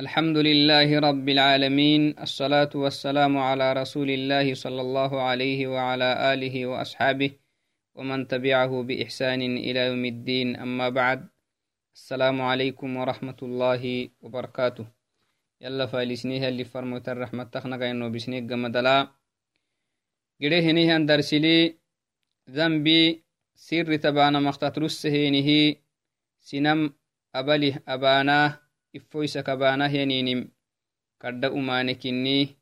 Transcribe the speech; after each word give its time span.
الحمد 0.00 0.36
لله 0.48 0.88
رب 1.08 1.28
العالمين 1.28 2.02
الصلاة 2.26 2.72
والسلام 2.74 3.36
على 3.38 3.72
رسول 3.72 4.08
الله 4.10 4.54
صلى 4.54 4.80
الله 4.80 5.12
عليه 5.28 5.60
وعلى 5.66 6.08
آله 6.32 6.54
وأصحابه 6.66 7.30
ومن 7.94 8.18
تبعه 8.32 8.72
بإحسان 8.88 9.42
إلى 9.66 9.80
يوم 9.90 10.04
الدين 10.04 10.56
أما 10.56 10.88
بعد 10.88 11.28
السلام 11.94 12.36
عليكم 12.40 12.96
ورحمة 12.96 13.38
الله 13.42 14.08
وبركاته. 14.24 14.86
يلا 15.60 15.86
فالسنيها 15.86 16.48
اللي 16.48 16.64
فرموت 16.64 17.08
الرحمة 17.08 17.44
تخنق 17.44 17.82
إنه 17.84 18.08
بسنيك 18.08 18.44
قمدلا 18.52 18.98
قده 20.40 20.60
هنيه 20.60 20.96
درسلي 21.10 21.76
ذنبي 22.50 23.02
سر 23.54 23.96
تبانا 23.96 24.40
مختات 24.40 24.78
رسهينه 24.78 25.76
سنم 26.40 26.80
أبله 27.34 27.74
أباناه 27.88 28.69
iffoisa 28.92 29.42
kabanahyaninим 29.42 30.50
kadda 31.18 31.52
umanekinni 31.52 32.56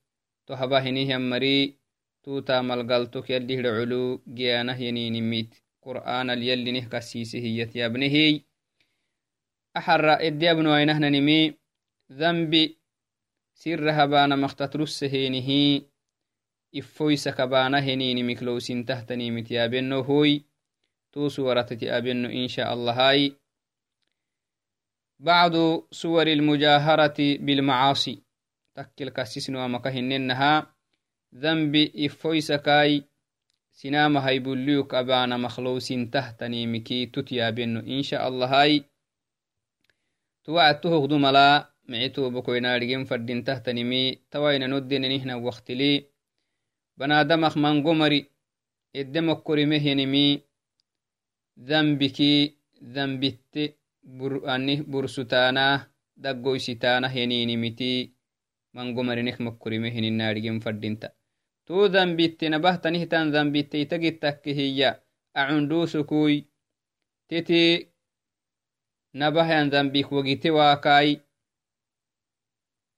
to 0.46 0.56
habahinihianmari 0.56 1.78
tuta 2.24 2.62
malgaltok 2.62 3.30
yallihda 3.30 3.70
culu 3.78 4.22
giyanahyaninimit 4.36 5.50
qur'anal 5.80 6.42
yallinih 6.42 6.88
kasise 6.92 7.40
hiyatyabnehiy 7.40 8.44
axara 9.78 10.18
edyabnoainahnanimi 10.28 11.40
dhanbi 12.10 12.76
sirra 13.54 13.92
habana 13.94 14.36
maktatrusseheenihi 14.36 15.88
iffoisa 16.72 17.32
kabanaheninimik 17.32 18.42
lowsintahtanimit 18.42 19.50
yabenno 19.50 20.02
hoy 20.02 20.44
tusu 21.12 21.46
waratati 21.46 21.90
abenno 21.90 22.28
insha 22.30 22.68
allahai 22.68 23.36
بعض 25.20 25.52
صور 25.90 26.26
المجاهرة 26.26 27.14
بالمعاصي. 27.18 28.22
تكل 28.74 29.08
كسسنوا 29.08 29.66
مكهننها 29.66 30.74
ذنب 31.34 31.76
إفويسكاي 31.96 33.04
سنام 33.72 34.16
هيبوليوك 34.16 34.94
أبانا 34.94 35.36
مخلوس 35.36 35.88
تهتني 35.88 36.66
مكي 36.66 37.06
تتيابن 37.06 37.76
إن 37.76 38.02
شاء 38.02 38.28
الله 38.28 38.46
هاي. 38.46 38.84
توعدته 40.44 40.90
غدو 40.90 41.18
ملا 41.18 41.70
معتو 41.88 42.30
بكوينا 42.30 42.76
رجيم 42.76 43.04
فردين 43.04 43.44
تهتني 43.44 43.84
مي. 43.84 44.18
توين 44.30 44.74
ندين 44.74 45.02
نهنا 45.02 45.34
وقت 45.34 45.70
لي. 45.70 46.06
بنادمخ 46.96 47.56
من 47.58 47.86
قمري. 47.86 48.30
الدمك 48.96 49.42
كرمه 49.42 49.86
ينمي 49.86 50.42
ذنبكي. 51.58 52.54
ذنبت. 52.84 53.74
Ani 54.54 54.82
bursutaanah 54.82 55.86
daggoysitaanah 56.16 57.12
yaninimiti 57.16 57.90
mangomarinek 58.72 59.38
makkurime 59.40 59.90
hininnaadhigin 59.90 60.60
fadinta 60.64 61.08
tuu 61.66 61.88
dambittina 61.92 62.58
bahtanihtan 62.58 63.32
dambitte 63.32 63.80
itagittakke 63.80 64.52
hiya 64.58 64.90
acunduusukui 65.34 66.36
titi 67.28 67.62
nabahyan 69.12 69.70
dambik 69.70 70.12
wagite 70.12 70.50
waakai 70.50 71.20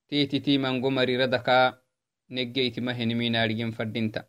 tititi 0.08 0.58
mangomariradakaa 0.58 1.67
neggeitima 2.34 2.92
hiniminaadhigin 2.98 3.72
fadinta 3.72 4.20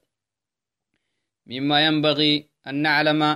mima 1.45 1.81
yanbagi 1.85 2.49
an 2.63 2.75
naclama 2.83 3.29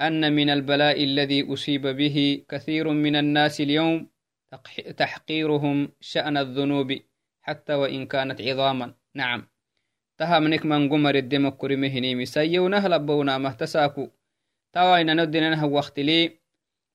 أن 0.00 0.32
من 0.32 0.50
البلاء 0.50 1.04
الذي 1.04 1.52
أصيب 1.52 1.86
به 1.86 2.44
كثير 2.48 2.88
من 2.88 3.16
الناس 3.16 3.60
اليوم 3.60 4.10
تحقيرهم 4.96 5.92
شأن 6.00 6.36
الذنوب 6.36 6.98
حتى 7.42 7.74
وإن 7.74 8.06
كانت 8.06 8.40
عظاما. 8.40 8.94
نعم. 9.14 9.48
تهمنك 10.18 10.66
من 10.66 10.88
قمر 10.88 11.14
الدم 11.14 11.48
كرمهني 11.48 12.14
مسيي 12.14 12.58
ونهلبونا 12.58 13.38
مهتساكو. 13.38 14.08
تواين 14.72 15.22
ندنا 15.22 15.64
وقت 15.64 16.00
لي 16.00 16.38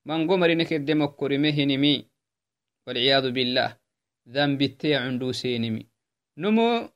من 0.05 0.27
قمر 0.31 0.53
نك 0.53 0.73
الدم 0.73 1.05
كرمهني 1.05 1.77
مي 1.77 2.05
والعياذ 2.87 3.31
بالله. 3.31 3.77
ذنب 4.29 4.61
التي 4.61 4.95
عندوسينمي 4.95 5.85
نمو 6.37 6.89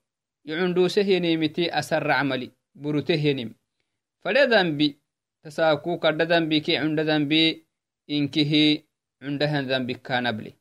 يعندوسهنمي 0.46 1.47
تي 1.47 1.80
أسر 1.80 2.12
عملي. 2.12 2.52
برتهنم 2.75 3.56
فلا 4.22 4.46
ذنبي 4.46 5.03
tasaku 5.44 6.00
kadda 6.00 6.26
dambiki 6.26 6.80
cunda 6.80 7.04
dambi 7.04 7.66
inkihi 8.08 8.84
cundahan 9.20 9.68
dambikkanabli 9.68 10.56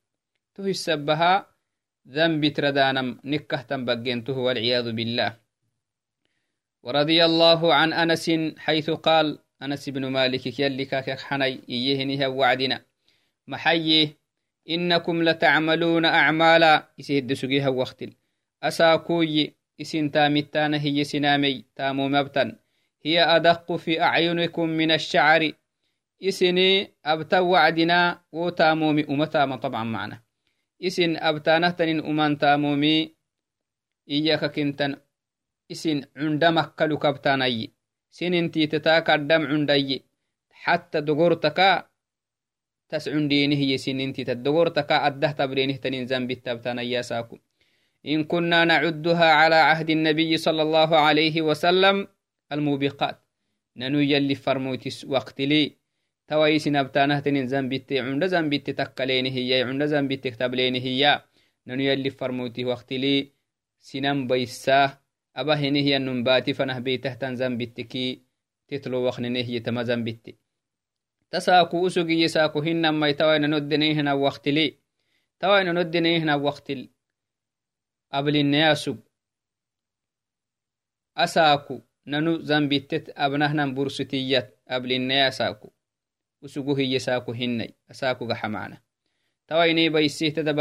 to 0.55 0.63
hisabaha 0.63 1.53
ذنب 2.09 2.53
تردانم 2.53 3.21
نكهتم 3.25 3.85
بقينته 3.85 4.39
والعياذ 4.39 4.93
بالله. 4.93 5.37
ورضي 6.83 7.25
الله 7.25 7.75
عن 7.75 7.93
أنس 7.93 8.31
حيث 8.59 8.91
قال 8.91 9.39
أنس 9.63 9.89
بن 9.89 10.07
مالك 10.07 10.61
يلي 10.61 10.85
كاكك 10.85 11.21
حني 11.21 11.61
إيهنها 11.69 12.27
وعدنا. 12.27 12.83
محيه 13.47 14.19
إنكم 14.71 15.23
لتعملون 15.23 16.05
أعمالا. 16.05 16.89
يسيد 16.99 17.33
سقيها 17.33 17.69
وقتل. 17.69 18.13
أساكوي 18.63 19.55
إسن 19.81 20.11
تامتان 20.11 20.75
هي 20.75 21.05
تامو 21.77 22.09
مبتن. 22.09 22.57
هي 23.05 23.23
أدق 23.37 23.77
في 23.77 24.03
أعينكم 24.03 24.69
من 24.69 24.91
الشعر. 24.91 25.53
إسني 26.23 26.95
أبتا 27.05 27.41
وعدنا 27.41 28.21
وتامومي. 28.33 29.05
أمتاما 29.05 29.57
طبعا 29.57 29.85
معنا. 29.85 30.23
إسن 30.83 31.17
أبتا 31.17 31.59
نهتن 31.59 31.99
أمان 32.01 32.39
تامومي. 32.39 33.15
إياك 34.11 34.45
كنتن. 34.45 34.97
إسن 35.73 36.05
عندما 36.17 36.63
كلو 36.63 36.99
كبتاني. 36.99 37.73
سن 38.11 38.35
انتي 38.35 38.67
تتاك 38.67 39.11
الدم 39.11 39.47
عندي. 39.47 40.05
حتى 40.51 41.01
دقورتك 41.01 41.89
تسعن 42.89 43.29
دينه 43.29 43.57
يسن 43.57 44.01
انتي 44.01 44.25
تدقورتك 44.25 44.93
أده 44.93 45.31
تبرينه 45.31 45.77
تنين 45.77 46.07
زنب 46.07 46.31
التبتان 46.31 46.79
ياساكم 46.79 47.39
إن 48.07 48.25
كنا 48.25 48.65
نعدها 48.65 49.33
على 49.33 49.55
عهد 49.55 49.91
النبي 49.91 50.37
صلى 50.37 50.63
الله 50.63 50.97
عليه 50.97 51.43
وسلم 51.43 52.09
الموبقات. 52.53 53.19
ننو 53.77 53.99
يلي 53.99 54.35
فرموتس 54.35 55.05
وقت 55.05 55.41
لي. 55.41 55.77
تويس 56.29 56.69
نبتانه 56.69 57.21
تنين 57.21 57.47
زنبت 57.47 57.93
عند 57.93 58.27
زنبت 58.27 58.71
تكلين 58.71 59.27
هي 59.27 59.63
عند 59.63 59.85
زنبت 59.85 60.25
تكتبلين 60.25 60.75
هي 60.75 61.25
ننو 61.67 61.83
يلي 61.83 62.11
فرموتي 62.11 62.65
وقت 62.65 62.93
لي. 62.93 63.33
سنم 63.81 64.27
بيساه 64.27 65.03
أبا 65.37 65.55
هنه 65.55 65.79
هي 65.79 65.97
النباتي 65.97 66.53
فنه 66.55 66.79
بيته 66.79 67.15
تن 67.15 67.37
زنبتكي 67.37 68.23
تتلو 68.69 69.07
وخننه 69.09 69.41
هي 69.41 69.61
تما 69.61 69.83
زنبت 69.83 70.37
تساكو 71.31 71.87
أسوكي 71.87 72.23
يساكو 72.23 72.59
هنما 72.61 73.09
يتوين 73.09 73.51
ندنيهنا 73.51 74.13
وقت 74.13 74.49
لي. 74.49 74.79
توين 75.41 75.75
ندنيهنا 75.75 76.35
وقت 76.35 76.73
قبل 78.13 78.37
النياسو 78.37 78.97
أساكو. 81.17 81.81
Nanu 82.07 82.43
zambittet 82.43 83.11
abnahnan 83.15 83.75
bursutiyat 83.75 84.49
ablinaya 84.67 85.33
saaku 85.33 85.73
usugu 86.43 86.75
hiye 86.75 87.01
saaku 87.01 87.33
hinnay 87.33 87.71
asaakuga 87.89 88.35
xamaana 88.35 88.77
tawainay 89.47 89.91
baisihtada 89.91 90.53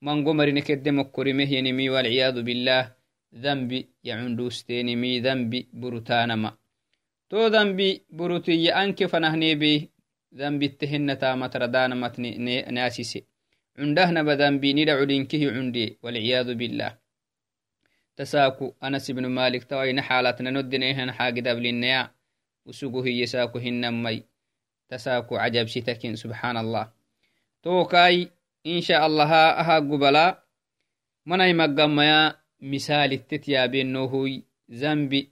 mango 0.00 0.34
marine 0.34 0.62
kedde 0.62 0.90
mokkorimehyenimi 0.90 1.90
walciyadu 1.90 2.42
billah 2.42 2.94
dhanbi 3.32 3.78
yacunduusteenimi 4.02 5.20
dhanbi 5.20 5.68
burutanama 5.80 6.50
to 7.28 7.50
dhanbi 7.50 7.88
burutiya 8.16 8.76
anke 8.76 9.08
fanahnebe 9.08 9.90
dhanbitte 10.38 10.86
hennatamatradanamat 10.92 12.14
naasise 12.74 13.20
cundahnaba 13.76 14.36
dhanbi 14.36 14.74
nida 14.74 14.98
culinkihi 14.98 15.46
cundiye 15.54 15.98
walciyadu 16.02 16.54
billah 16.54 16.92
تساكو 18.18 18.74
أنس 18.82 19.10
بن 19.10 19.26
مالك 19.26 19.64
توين 19.64 20.00
حالتنا 20.00 20.50
ندنيهن 20.50 21.12
حاجد 21.12 21.46
أبلنيا 21.46 22.10
وسوقه 22.66 23.08
يساكو 23.08 23.58
هنمي 23.58 24.22
تساكو 24.88 25.36
عجب 25.36 25.66
ستكين 25.66 26.16
سبحان 26.16 26.56
الله 26.56 26.92
توكاي 27.62 28.30
إن 28.66 28.80
شاء 28.80 29.06
الله 29.06 29.32
أها 29.34 29.78
قبلا. 29.78 30.44
مناي 31.26 31.52
مقاميا 31.52 32.34
مثال 32.60 33.12
التتيا 33.12 33.66
بينوهوي 33.66 34.44
زنبي. 34.68 35.30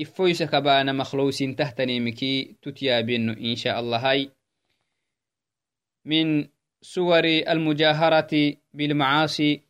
إفويس 0.00 0.42
كبانا 0.42 0.92
مخلوس 0.92 1.38
تحتني 1.58 2.00
مكي 2.00 2.56
تتيا 2.62 3.00
بينو 3.00 3.32
إن 3.32 3.56
شاء 3.56 3.80
الله 3.80 4.10
هاي. 4.10 4.30
من 6.04 6.48
صور 6.82 7.24
المجاهرة 7.24 8.56
بالمعاصي 8.74 9.62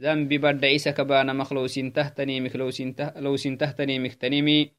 ذنب 0.00 0.34
برد 0.34 0.64
عيسى 0.64 0.92
كبانا 0.92 1.32
مخلوس 1.32 1.74
تهتني 1.74 2.40
مخلوس 2.40 3.42
تهتني 3.42 3.98
مختنمي. 3.98 4.72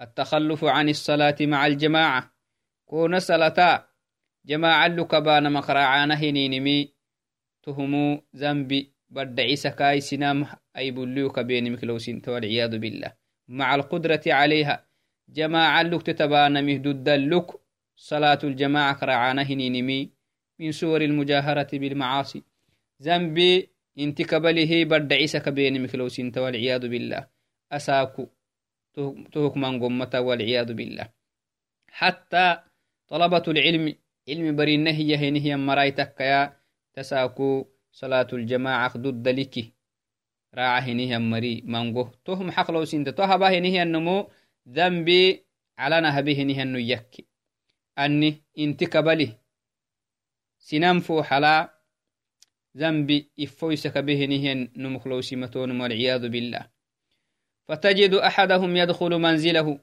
التخلف 0.00 0.64
عن 0.64 0.88
الصلاة 0.88 1.36
مع 1.40 1.66
الجماعة. 1.66 2.34
كون 2.84 3.18
صلاة 3.18 3.88
جماعة 4.46 4.86
لكبانا 4.88 5.48
مقرعانا 5.48 6.14
هنينمي 6.14 6.94
تهمو 7.62 8.22
ذنبي 8.36 8.94
بد 9.10 9.40
عيسى 9.40 9.70
كاي 9.70 10.00
سنام 10.00 10.46
أي 10.76 10.90
بليوك 10.90 11.40
بين 11.40 11.72
مكلوسين 11.72 12.22
والعياذ 12.28 12.78
بالله. 12.78 13.12
مع 13.48 13.74
القدرة 13.74 14.22
عليها. 14.26 14.86
جماعة 15.28 15.82
لك 15.82 16.02
تتبانا 16.02 16.60
مهدود 16.60 17.08
اللك 17.08 17.50
صلاة 17.96 18.38
الجماعة 18.44 19.00
كرعانا 19.00 19.42
هنينمي 19.42 20.10
من 20.58 20.72
صور 20.72 21.00
المجاهرة 21.00 21.68
بالمعاصي. 21.72 22.42
ذنبي 23.02 23.70
بد 24.84 25.12
عيسى 25.12 25.40
كبين 25.40 25.82
مكلوسين 25.82 26.32
والعياذ 26.36 26.88
بالله 26.88 27.26
أساكو 27.72 28.26
تهك 29.32 29.56
من 29.56 29.82
قمة 29.82 30.10
والعياذ 30.14 30.72
بالله 30.74 31.06
حتى 31.88 32.58
طلبة 33.08 33.42
العلم 33.48 33.94
علم 34.28 34.56
برينه 34.56 34.90
هي 34.90 35.16
هي 35.16 35.56
مرايتك 35.56 36.20
يا 36.20 36.56
تساكو 36.94 37.66
صلاة 37.92 38.26
الجماعة 38.32 38.98
ضد 38.98 39.28
لك 39.28 39.74
راعه 40.54 40.80
هنيه 40.80 41.18
مري 41.18 41.62
منغو 41.64 42.10
تهم 42.24 42.50
حقلو 42.50 42.84
سنت 42.84 43.08
تهبا 43.08 43.58
هنيه 43.58 43.82
النمو 43.82 44.30
ذنبي 44.68 45.46
على 45.78 46.00
نهبه 46.00 46.42
هنيه 46.42 46.62
النو 46.62 46.78
يكي 46.78 47.26
أني 47.98 48.42
انت 48.58 48.84
كبلي 48.84 49.38
سنام 50.58 51.00
فو 51.00 51.22
حلا 51.22 51.79
ذنبي 52.76 53.30
إفويسك 53.40 53.98
به 53.98 54.24
نهين 54.24 54.72
نمخلو 54.76 55.20
سمتون 55.20 55.80
والعياذ 55.80 56.28
بالله. 56.28 56.66
فتجد 57.68 58.14
أحدهم 58.14 58.76
يدخل 58.76 59.12
منزله. 59.18 59.78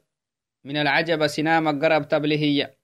من 0.63 0.77
العجب 0.77 1.27
سنام 1.27 1.79
قرب 1.81 2.07
تبلهية 2.07 2.77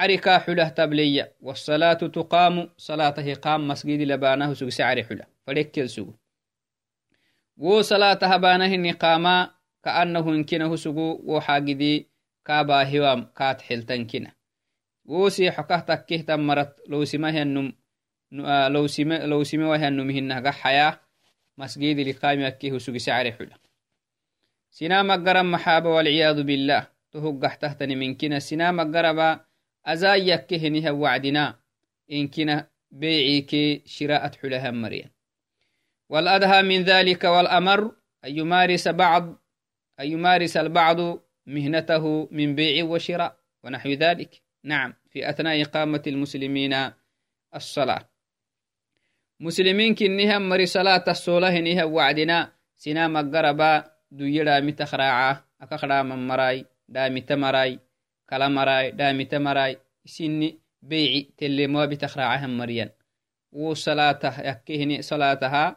عركا 0.00 0.38
حله 0.38 0.68
تبلية 0.68 1.34
والصلاة 1.40 1.92
تقام. 1.92 2.70
صلاته 2.76 3.34
قام. 3.34 3.68
مسجد 3.68 4.00
لبانه 4.00 4.54
سوق 4.54 4.68
سعر 4.68 5.02
حله. 5.02 5.26
فليكل 5.46 5.88
سوق. 5.88 6.14
wo 7.58 7.82
salata 7.82 8.28
habanahinni 8.30 8.94
qama 8.94 9.50
ka'annahu 9.82 10.30
hinkinahu 10.30 10.78
sugu 10.78 11.18
wo 11.26 11.40
xagidi 11.42 12.06
kabahiwam 12.46 13.26
kaat 13.34 13.66
xiltankina 13.66 14.30
wo 15.02 15.26
siixo 15.26 15.66
kah 15.66 15.82
takkihtan 15.82 16.38
marat 16.38 16.78
lowsimahiannum 16.86 17.74
آه، 18.32 18.68
لو 18.68 18.86
سيما 18.86 19.26
لو 19.26 19.44
سيما 19.44 19.68
وهي 19.68 19.88
إنه 19.88 20.50
حياة 20.50 21.00
مسجد 21.58 21.98
لقائم 22.00 22.40
أكيه 22.40 22.78
سجس 22.78 23.08
على 23.08 23.32
حلا 23.32 23.58
سينام 24.70 25.28
قرم 25.28 25.50
محابة 25.50 25.90
والعياذ 25.90 26.42
بالله. 26.42 26.86
تهو 27.12 27.40
قحتهتني 27.40 27.96
من 27.96 28.14
كنا. 28.14 28.38
سينام 28.38 28.96
قربا 28.96 29.40
أزاي 29.86 30.28
يكهنها 30.28 30.90
وعدنا. 30.90 31.60
إن 32.12 32.28
كنا 32.28 32.70
بيعيك 32.90 33.82
شراءة 33.86 34.36
حلها 34.42 34.70
مريا 34.70 35.10
والأدهى 36.08 36.62
من 36.62 36.82
ذلك 36.82 37.24
والأمر 37.24 37.92
أن 38.24 38.38
يمارس 38.38 38.88
بعض 38.88 39.24
أن 40.00 40.06
يمارس 40.06 40.56
البعض 40.56 40.98
مهنته 41.46 42.28
من 42.30 42.54
بيع 42.54 42.84
وشراء 42.84 43.36
ونحو 43.64 43.88
ذلك. 43.88 44.42
نعم 44.64 44.94
في 45.10 45.30
أثناء 45.30 45.62
إقامة 45.62 46.02
المسلمين 46.06 46.90
الصلاة. 47.54 48.08
مسلمين 49.40 49.94
كنها 49.94 50.38
مري 50.38 50.66
صلاة 50.66 51.04
الصلاة 51.08 51.60
نها 51.60 51.84
وعدنا. 51.84 52.52
سنا 52.76 53.08
مقربا 53.08 53.84
دويرا 54.10 54.60
متخراعا 54.60 55.44
أكخرا 55.60 56.02
من 56.02 56.26
مراي 56.26 56.66
دامي 56.88 57.20
تمراي 57.20 57.78
كلا 58.30 58.48
مراي 58.48 58.90
دامي 58.90 59.24
تمراي 59.24 59.78
سني 60.04 60.58
بيعي 60.82 61.30
تلي 61.36 61.66
ما 61.66 61.86
بتخراعها 61.86 62.46
مريان. 62.46 62.90
وصلاته 63.52 64.40
يكيهني 64.40 65.02
صلاتها 65.02 65.76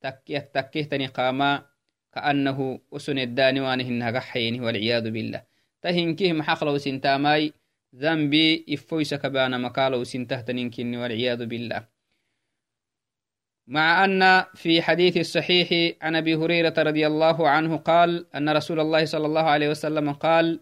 تكيه 0.00 0.50
تكيهتني 0.54 1.06
قاما 1.06 1.66
كأنه 2.14 2.80
أسن 2.92 3.18
الداني 3.18 3.60
وانهن 3.60 4.16
قحينه 4.16 4.64
والعياذ 4.64 5.10
بالله. 5.10 5.42
تهنكيه 5.82 6.32
محقلو 6.32 6.78
سنتاماي 6.78 7.52
ذنبي 7.94 8.66
إفويس 8.70 9.14
كبانا 9.14 9.58
مكالو 9.58 10.04
سنتهتنينكني 10.04 10.96
والعياذ 10.96 11.46
بالله 11.46 11.86
مع 13.70 14.04
أن 14.04 14.44
في 14.54 14.82
حديث 14.82 15.16
الصحيح 15.16 15.96
عن 16.02 16.16
أبي 16.16 16.34
هريرة 16.34 16.74
رضي 16.78 17.06
الله 17.06 17.48
عنه 17.48 17.76
قال 17.76 18.26
أن 18.34 18.48
رسول 18.48 18.80
الله 18.80 19.04
صلى 19.04 19.26
الله 19.26 19.42
عليه 19.42 19.68
وسلم 19.68 20.12
قال 20.12 20.60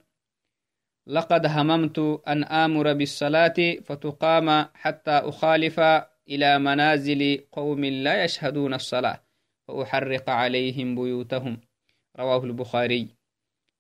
لقد 1.07 1.47
هممت 1.47 1.99
أن 2.29 2.45
آمر 2.45 2.93
بالصلاة 2.93 3.77
فتقام 3.85 4.67
حتى 4.75 5.11
أخالف 5.11 5.81
إلى 6.29 6.59
منازل 6.59 7.45
قوم 7.53 7.85
لا 7.85 8.25
يشهدون 8.25 8.75
الصلاة 8.75 9.23
فأحرق 9.69 10.31
عليهم 10.31 10.95
بيوتهم. 10.95 11.61
رواه 12.19 12.45
البخاري. 12.45 13.09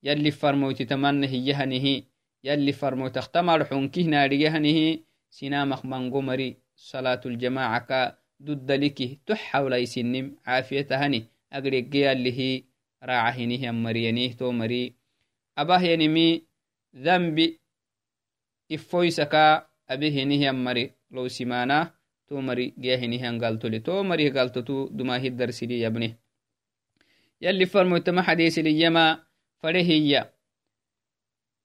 يلي 0.02 0.30
فرموت 0.30 0.82
تمنه 0.82 1.34
يهنه 1.34 2.02
يلي 2.44 2.72
فرموت 2.72 3.16
اختمر 3.16 3.64
حنكه 3.64 4.02
ناريهنه 4.02 4.98
سنامخ 5.30 5.84
من 5.84 6.10
قمري 6.14 6.56
صلاة 6.76 7.20
الجماعة 7.26 8.17
هني 10.92 11.26
أقرق 11.52 11.94
يلي 11.94 12.64
راعهنه 13.02 13.70
مرينيه 13.70 14.32
تو 14.32 14.52
مري 14.52 14.94
أباه 15.58 15.82
ينمي 15.82 16.42
ذنبي 16.96 17.60
إفويسكا 18.72 19.66
أبيه 19.90 20.50
مري 20.50 20.90
لو 21.10 21.28
سمانه 21.28 21.98
to 22.28 22.36
mari 22.44 22.76
gehinihan 22.76 23.40
galtole 23.40 23.80
to 23.80 24.04
marih 24.04 24.28
galtotu 24.28 24.92
dumahid 24.92 25.32
darsili 25.36 25.80
yabne 25.80 26.20
yalli 27.40 27.64
farmoytama 27.66 28.22
xadiisiliyama 28.22 29.24
farehiya 29.60 30.28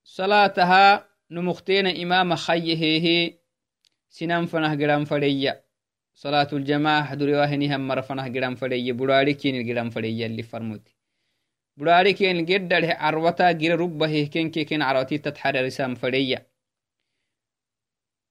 salataha 0.03 1.03
numuktena 1.29 1.91
imama 1.91 2.39
khayyehehe 2.39 3.43
sinan 4.07 4.47
fanah 4.47 4.71
giran 4.79 5.03
fareya 5.05 5.59
salaatuljamaah 6.13 7.15
duriwahinihan 7.15 7.81
mara 7.81 8.03
fanah 8.03 8.29
giran 8.29 8.55
fareya 8.55 8.93
burari 8.93 9.35
kinil 9.35 9.63
giran 9.63 9.91
fareya 9.91 10.27
yalli 10.27 10.43
farmoyti 10.43 10.95
burari 11.77 12.13
kenil 12.13 12.45
geddadhe 12.45 12.93
arwata 13.09 13.53
gira 13.53 13.75
rubbaheh 13.75 14.29
fareya 16.01 16.45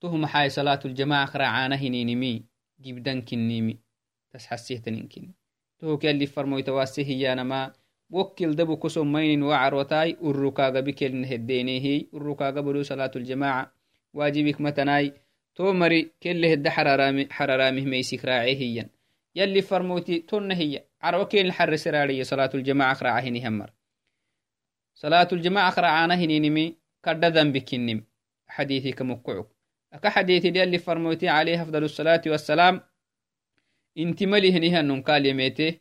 تهم 0.02 0.26
حاي 0.26 0.50
صلاة 0.50 0.80
الجماعة 0.84 1.26
خرعانة 1.26 1.76
هنينمي 1.76 2.44
جبدان 2.80 3.22
كنيمي 3.22 3.78
تس 4.30 4.46
حسيهتنين 4.46 5.34
تهو 5.78 5.98
كاللي 5.98 6.26
فرمو 6.26 6.58
يتواسيه 6.58 7.06
يانا 7.06 7.42
ما 7.42 7.72
وكل 8.10 8.56
دبو 8.56 8.76
كسو 8.76 9.04
مين 9.04 9.42
وعر 9.42 9.74
وتاي 9.74 10.16
الركاغ 10.22 10.80
بكل 10.80 11.16
نهدينيه 11.16 12.06
الركاغ 12.14 12.60
بلو 12.60 12.82
صلاة 12.82 13.10
الجماعة 13.16 13.74
واجبك 14.14 14.60
متناي 14.60 15.12
تو 15.54 15.72
مري 15.72 16.12
كل 16.22 16.44
هد 16.44 16.68
حرارامي 16.68 17.28
حرارامه 17.30 17.84
ميسيك 17.84 18.24
راعيه 18.24 18.90
يلي 19.34 19.62
فرموتي 19.62 20.18
تون 20.18 20.52
هي 20.52 20.84
عروكين 21.02 21.46
الحر 21.46 21.76
سراري 21.76 22.24
صلاة 22.24 22.50
الجماعة 22.54 22.94
خرعه 22.94 23.20
همر. 23.48 23.72
صلاة 24.94 25.28
الجماعة 25.32 25.70
خرعانه 25.70 26.24
نينمي 26.24 26.76
كرد 27.04 27.24
ذنبك 27.24 27.74
النم 27.74 28.04
حديثي 28.46 28.92
كمقعك 28.92 29.46
أكا 29.92 30.08
حديث 30.08 30.46
دي 30.46 30.62
اللي 30.62 30.78
فرموتي 30.78 31.28
عليه 31.28 31.62
أفضل 31.62 31.84
الصلاة 31.84 32.22
والسلام. 32.26 32.80
انت 33.98 34.22
ملي 34.22 34.52
هنيها 34.52 34.82
ننقال 34.82 35.26
يميتي 35.26 35.80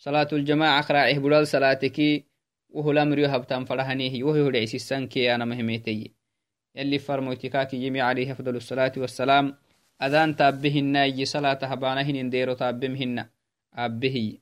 صلاة 0.00 0.28
الجماعة 0.32 0.82
خراعه 0.82 1.18
بلال 1.18 1.46
صلاتكي 1.46 2.24
وهو 2.70 2.90
الأمر 2.90 3.18
يهبتان 3.18 3.64
فرهنيه 3.64 4.24
وهو 4.24 4.48
العيسي 4.48 4.76
السنكي 4.76 5.34
أنا 5.34 5.44
مهميتي 5.44 6.14
يلي 6.74 6.98
فرموتكاكي 6.98 7.76
يمي 7.86 8.00
عليه 8.00 8.32
أفضل 8.32 8.56
الصلاة 8.56 8.92
والسلام 8.96 9.56
أذان 10.02 10.36
تابهن 10.36 10.96
يجي 10.96 11.24
صلاة 11.24 11.58
هبانهن 11.62 12.30
ديرو 12.30 12.52
تابمهن 12.52 13.26
أبهي 13.74 14.38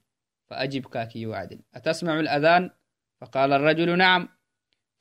فأجب 0.46 0.86
كاكي 0.86 1.26
وعد 1.26 1.60
أتسمع 1.74 2.20
الأذان 2.20 2.70
فقال 3.20 3.52
الرجل 3.52 3.98
نعم 3.98 4.28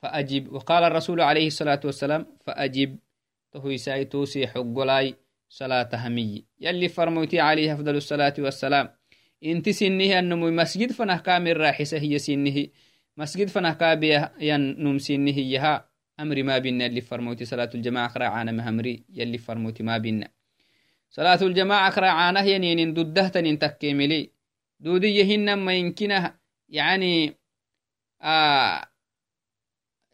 فأجب 0.02 0.52
وقال 0.52 0.84
الرسول 0.84 1.20
عليه 1.20 1.46
الصلاة 1.46 1.80
والسلام 1.84 2.26
فأجب 2.46 2.98
تهوي 3.52 3.78
ساي 3.78 4.04
توسي 4.04 4.46
حقلاي 4.46 5.14
صلاة 5.48 5.88
همي 5.94 6.44
يلي 6.60 6.88
فرموتي 6.88 7.40
عليه 7.40 7.74
أفضل 7.74 7.96
الصلاة 7.96 8.34
والسلام 8.38 8.97
كامل 11.16 11.56
راحسة 11.56 11.98
هي 11.98 12.18
سنه 12.18 12.66
مسجد 13.16 13.48
فنه 13.48 13.72
كابي 13.72 14.24
ينم 14.40 14.98
سنه 14.98 15.38
يها 15.38 15.88
أمر 16.20 16.42
ما 16.42 16.58
بينا 16.58 16.86
اللي 16.86 17.00
فرموتي 17.00 17.44
صلاة 17.44 17.70
الجماعة 17.74 18.08
خرا 18.08 18.24
عانا 18.24 18.52
مهمري 18.52 19.04
يلي 19.08 19.38
فرموتي 19.38 19.82
ما 19.82 19.98
بينا 19.98 20.28
صلاة 21.10 21.42
الجماعة 21.42 21.90
خرا 21.90 22.06
عانا 22.06 22.40
ينين 22.40 22.94
ددهتن 22.94 23.58
تكيملي 23.58 24.30
دودية 24.80 25.24
هنما 25.24 25.74
يمكنها 25.74 26.38
يعني 26.68 27.34
آه 28.22 28.88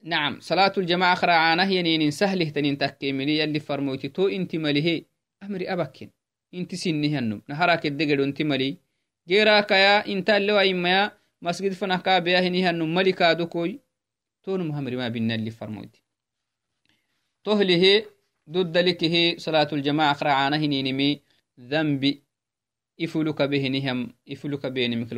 نعم 0.04 0.40
صلاة 0.40 0.72
الجماعة 0.78 1.14
خرعانه 1.14 1.72
ينين 1.72 2.10
سهله 2.10 2.48
تنين 2.48 2.78
تكيمني 2.78 3.38
يلي 3.38 3.60
فرموتي 3.60 4.08
تو 4.08 4.28
انت 4.28 4.56
مليه 4.56 5.04
أمري 5.42 5.72
أبكين 5.72 6.10
انت 6.54 6.74
سنه 6.74 7.18
النم 7.18 7.42
نهارك 7.48 7.86
الدقل 7.86 8.20
انت 8.20 8.42
ملي 8.42 8.83
جيراك 9.28 9.70
يا 9.70 10.06
انت 10.06 10.30
اللي 10.30 10.52
وإما 10.52 11.12
مسجد 11.42 11.72
فنكا 11.72 12.18
بيهنه 12.18 12.70
النم 12.70 12.94
ملكا 12.94 13.32
دكوي 13.32 13.80
تون 14.42 14.68
مهمري 14.68 14.96
ما 14.96 15.08
بينا 15.08 15.34
اللي 15.34 15.50
فرموتي 15.50 16.02
تهله 17.44 18.04
ضد 18.50 18.78
لكه 18.78 19.34
صلاة 19.38 19.68
الجماعة 19.72 20.14
خرعانه 20.14 20.56
ينينمي 20.56 21.20
ذنبي 21.60 22.22
إفلك 23.00 23.42
بهنهم 23.42 24.14
إفلك 24.28 24.66
بينمك 24.66 25.12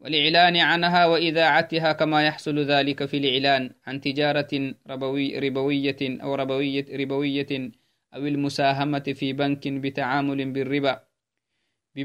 والإعلان 0.00 0.56
عنها 0.56 1.06
وإذاعتها 1.06 1.92
كما 1.92 2.26
يحصل 2.26 2.58
ذلك 2.58 3.04
في 3.04 3.16
الإعلان 3.16 3.70
عن 3.86 4.00
تجارة 4.00 4.74
ربوي 4.86 5.38
ربوية 5.38 5.96
أو 6.02 6.34
ربوية 6.34 6.86
ربوية 6.96 7.72
أو 8.14 8.26
المساهمة 8.26 9.14
في 9.14 9.32
بنك 9.32 9.68
بتعامل 9.68 10.52
بالربا. 10.52 11.04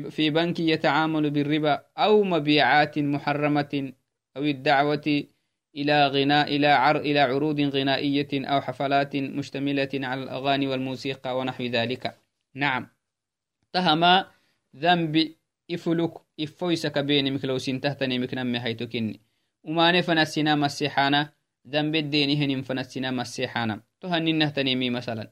في 0.10 0.30
بنك 0.30 0.60
يتعامل 0.60 1.30
بالربا 1.30 1.86
أو 1.98 2.24
مبيعات 2.24 3.00
محرمة 3.00 3.94
أو 4.38 4.44
الدعوة 4.44 5.24
إلى 5.76 6.08
غناء 6.08 6.56
إلى 6.56 6.68
عر 6.68 6.98
إلى 6.98 7.20
عروض 7.20 7.60
غنائية 7.62 8.28
أو 8.34 8.62
حفلات 8.62 9.16
مشتملة 9.16 9.90
على 9.94 10.24
الأغاني 10.24 10.68
والموسيقى 10.68 11.38
ونحو 11.38 11.64
ذلك. 11.64 12.18
نعم. 12.54 12.88
تهما 13.74 14.28
ذنب 14.76 15.36
إفلك 15.72 16.14
إفويسك 16.40 16.98
بيني 16.98 17.32
مكلو 17.32 17.58
سنتهتني 17.58 18.20
مكنمي 18.20 18.60
حيث 18.60 18.84
كني 18.84 19.22
وما 19.64 19.92
نفن 19.92 20.18
السنام 20.18 20.64
السيحانة 20.64 21.34
ذنب 21.68 21.96
الدين 21.96 22.30
هنم 22.42 22.62
فن 22.62 22.80
السنام 22.80 23.20
السيحانة 23.20 23.82
تهني 24.02 24.32
نهتني 24.32 24.76
مي 24.76 24.90
مثلا 24.90 25.32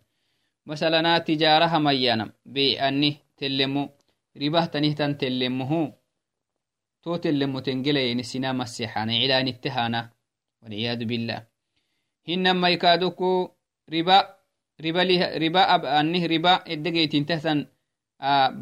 مثلا 0.66 1.18
تجارة 1.18 1.78
ميانا 1.78 2.34
بأني 2.46 3.18
تلمو 3.38 3.90
رباه 4.38 4.66
تنهتن 4.66 5.18
تلمه 5.18 5.94
تو 7.04 7.16
تلمو 7.16 7.60
تنجلين 7.60 8.20
السنام 8.20 8.62
السيحانة 8.62 9.13
علان 9.20 9.48
التهانة 9.48 10.10
والعياذ 10.62 11.06
بالله 11.06 11.48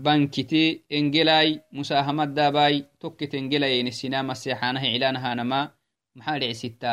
bankiti 0.04 0.82
engelai 0.90 1.62
musahamaddabai 1.72 2.86
tokkit 3.00 3.34
engelayeni 3.34 3.92
sinama 3.92 4.34
seexanaha 4.36 4.86
cilaanahanama 4.94 5.60
maxaa 6.16 6.40
dhicisitta 6.42 6.92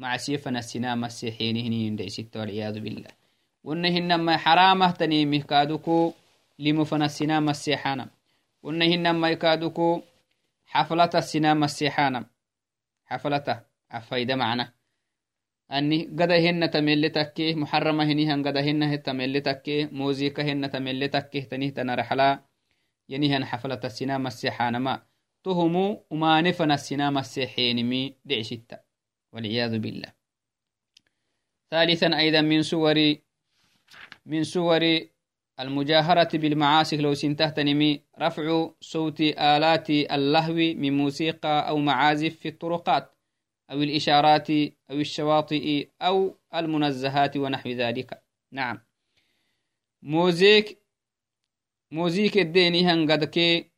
macasiyefana 0.00 0.62
sinama 0.62 1.06
seexenihiniindhicisitta 1.10 2.38
walciyadu 2.40 2.80
billah 2.80 3.12
wonna 3.64 3.88
hinamai 3.90 4.38
xaramahtanimih 4.44 5.44
kaaduku 5.50 6.14
limufana 6.58 7.08
sinama 7.08 7.52
seexanam 7.54 8.08
wonna 8.64 8.84
hinamai 8.84 9.36
kaaduku 9.36 10.02
xaflata 10.72 11.22
sinama 11.22 11.68
seexanam 11.68 12.24
xaflata 13.08 13.54
afayda 13.90 14.36
macna 14.36 14.64
أني 15.72 16.04
قد 16.04 16.30
هن 16.30 16.70
تميل 16.70 17.10
تكي 17.10 17.54
محرمة 17.54 18.04
هني 18.04 18.32
هن 18.32 18.46
قد 18.48 18.56
هن 18.56 19.02
تميل 19.02 19.40
تكي 19.40 19.86
موزيكا 19.86 20.42
هن 20.42 20.70
تميل 20.70 21.08
تكي 21.08 21.40
تنيه 21.40 21.70
تنرحلا 21.70 22.44
يني 23.08 23.36
هن 23.36 23.44
حفلة 23.44 23.80
السينما 23.84 24.28
السيحان 24.28 24.76
ما 24.76 25.02
تهمو 25.44 26.06
وما 26.10 26.40
نفن 26.40 26.70
السينما 26.70 27.20
السيحين 27.20 27.86
مي 27.86 28.16
دعشتا 28.24 28.80
والعياذ 29.32 29.78
بالله. 29.78 30.12
ثالثا 31.70 32.18
أيضا 32.18 32.40
من 32.40 32.62
صوري 32.62 33.22
من 34.26 34.44
صوري 34.44 35.10
المجاهرة 35.60 36.38
بالمعاصي 36.38 36.96
لو 36.96 37.14
سنتهتني 37.14 37.74
مي 37.74 38.02
رفع 38.20 38.70
صوت 38.80 39.20
آلات 39.20 39.90
اللهوي 39.90 40.74
من 40.74 40.96
موسيقى 40.96 41.68
أو 41.68 41.78
معازف 41.78 42.36
في 42.36 42.48
الطرقات. 42.48 43.17
أو 43.70 43.82
الإشارات 43.82 44.50
أو 44.90 44.96
الشواطئ 45.00 45.88
أو 46.02 46.38
المنزهات 46.54 47.36
ونحو 47.36 47.68
ذلك. 47.68 48.22
نعم. 48.52 48.80
موزيك 50.02 50.82
موزيك 51.92 52.38
الديني 52.38 52.86
هن 52.86 53.12
قد 53.12 53.24
كي 53.24 53.70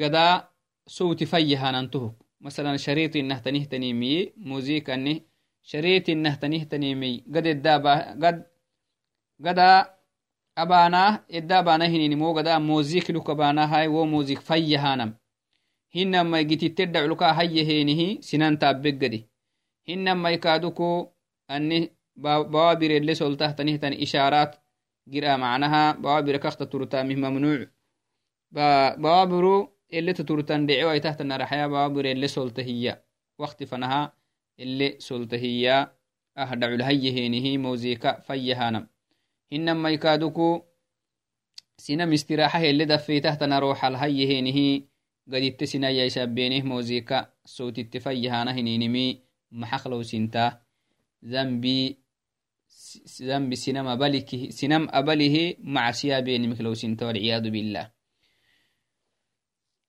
قدا 0.00 0.48
صوت 0.86 1.24
فيها 1.24 1.72
ننتهك. 1.72 2.14
مثلا 2.40 2.76
شريط 2.76 3.16
إنه 3.16 3.38
تنيه 3.38 3.92
مي 3.92 4.32
موزيك 4.36 4.90
أنه 4.90 5.20
شريط 5.62 6.08
إنه 6.08 6.34
تنيه 6.34 6.94
مي 6.94 7.24
قد 7.34 7.46
الدابا 7.46 7.94
قد 8.22 8.46
قدا 9.44 9.96
أبانا 10.58 11.24
الدابانا 11.34 11.86
هنيني 11.86 12.14
مو 12.16 12.32
قدا 12.38 12.58
موزيك 12.58 13.10
لك 13.10 13.30
هاي 13.30 13.88
و 13.88 14.04
موزيك 14.04 14.40
فيها 14.40 14.96
نم. 14.96 15.14
Hinamai 15.94 16.44
gitittedda 16.44 17.02
culka 17.06 17.32
hayyehenihi 17.38 18.22
sinantaabbeggadi 18.22 19.20
hinamai 19.88 20.38
kaaduku 20.38 21.08
ani 21.48 21.90
bawabirele 22.16 23.14
soltahtanihtan 23.14 23.92
ishaaraat 23.92 24.58
gira 25.08 25.38
macnaha 25.38 25.94
bawabire 26.02 26.38
kakta 26.38 26.66
turtamih 26.66 27.16
mamnuuc 27.16 27.68
bawabiru 28.52 29.68
eleta 29.90 30.24
turtan 30.24 30.66
dhecewaitahtanaраxaya 30.66 31.68
bawabire 31.68 32.10
ele 32.10 32.28
soltahiya 32.28 32.98
wakti 33.38 33.66
fanaha 33.66 34.12
ele 34.58 34.96
soltahiya 35.00 35.76
ah 36.36 36.50
dhacul 36.56 36.82
hayyehenihi 36.82 37.58
mawzika 37.58 38.20
fayyahanam 38.26 38.88
hinamai 39.50 39.98
kaaduku 39.98 40.64
sinam 41.78 42.12
istiraaxa 42.12 42.58
hele 42.58 42.86
dafeitahtana 42.86 43.60
roxal 43.60 43.94
gaditte 45.26 45.66
sinayaisabenih 45.66 46.62
mozika 46.64 47.32
sotitte 47.44 48.00
fayyahana 48.00 48.52
hininimi 48.52 49.22
maxaqlowsinta 49.50 50.60
zambi 51.22 51.98
zambi 53.28 53.56
sinam 53.56 53.86
abalihi 53.88 54.52
sinam 54.52 54.88
abalihi 54.92 55.58
macsiya 55.62 56.22
benimiklowsinta 56.22 57.06
walciyadu 57.06 57.50
billah 57.50 57.86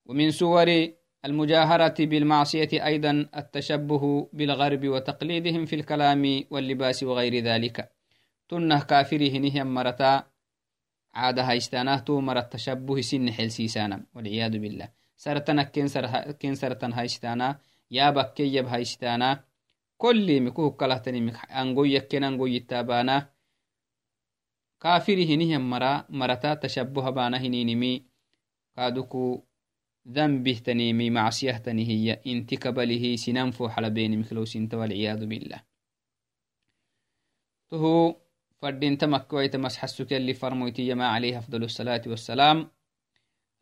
ومن 0.08 0.32
صور 0.32 0.88
المجاهرة 1.26 2.06
بالمعصية 2.06 2.86
أيضا 2.86 3.30
التشبه 3.36 4.30
بالغرب 4.34 4.88
وتقليدهم 4.88 5.66
في 5.66 5.76
الكلام 5.76 6.44
واللباس 6.52 7.04
وغير 7.04 7.44
ذلك 7.44 7.92
تنه 8.50 8.84
كافره 8.84 9.38
نهم 9.38 9.74
مرتا 9.74 10.24
عادها 11.14 11.58
استانه 11.58 12.00
تو 12.00 12.22
مرت 12.22 12.54
تشبه 12.54 13.02
سن 13.02 13.32
حلسيسانا 13.32 14.06
والعياذ 14.16 14.60
بالله 14.60 14.90
sartanak 15.24 15.74
ken 16.40 16.56
sartan 16.56 16.94
haistana 16.94 17.48
yabakkeyab 17.90 18.68
haistana 18.74 19.30
kollimi 19.98 20.52
kuhukkalahtanimi 20.52 21.32
angoyakken 21.50 22.24
angoyitabana 22.24 23.16
kafiri 24.80 25.26
hinihan 25.26 25.62
mara 25.62 26.06
marata 26.10 26.56
tashabuha 26.56 27.12
bana 27.12 27.38
hininimi 27.40 28.06
kaduku 28.76 29.48
هي 31.80 32.22
انت 32.28 32.54
كبله 32.54 33.16
سننفو 33.16 33.70
حلبين 33.70 34.20
مثلو 34.20 34.46
سنت 34.46 34.74
والعياذ 34.74 35.26
بالله 35.26 35.64
تهو 37.70 38.16
فردين 38.62 38.98
تمكويت 38.98 39.56
مسحسك 39.56 40.14
اللي 40.14 40.34
فرمويتي 40.34 40.94
ما 40.94 41.08
عليه 41.08 41.38
أفضل 41.38 41.64
الصلاة 41.64 42.02
والسلام 42.08 42.72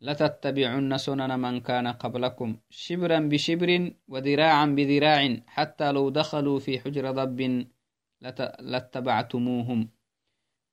لتتبعن 0.00 0.98
سنن 0.98 1.40
من 1.40 1.60
كان 1.60 1.86
قبلكم 1.86 2.56
شبرا 2.70 3.18
بشبر 3.18 3.92
وذراعا 4.08 4.66
بذراع 4.66 5.36
حتى 5.46 5.92
لو 5.92 6.10
دخلوا 6.10 6.58
في 6.58 6.80
حجر 6.80 7.10
ضب 7.10 7.66
لاتبعتموهم. 8.60 9.88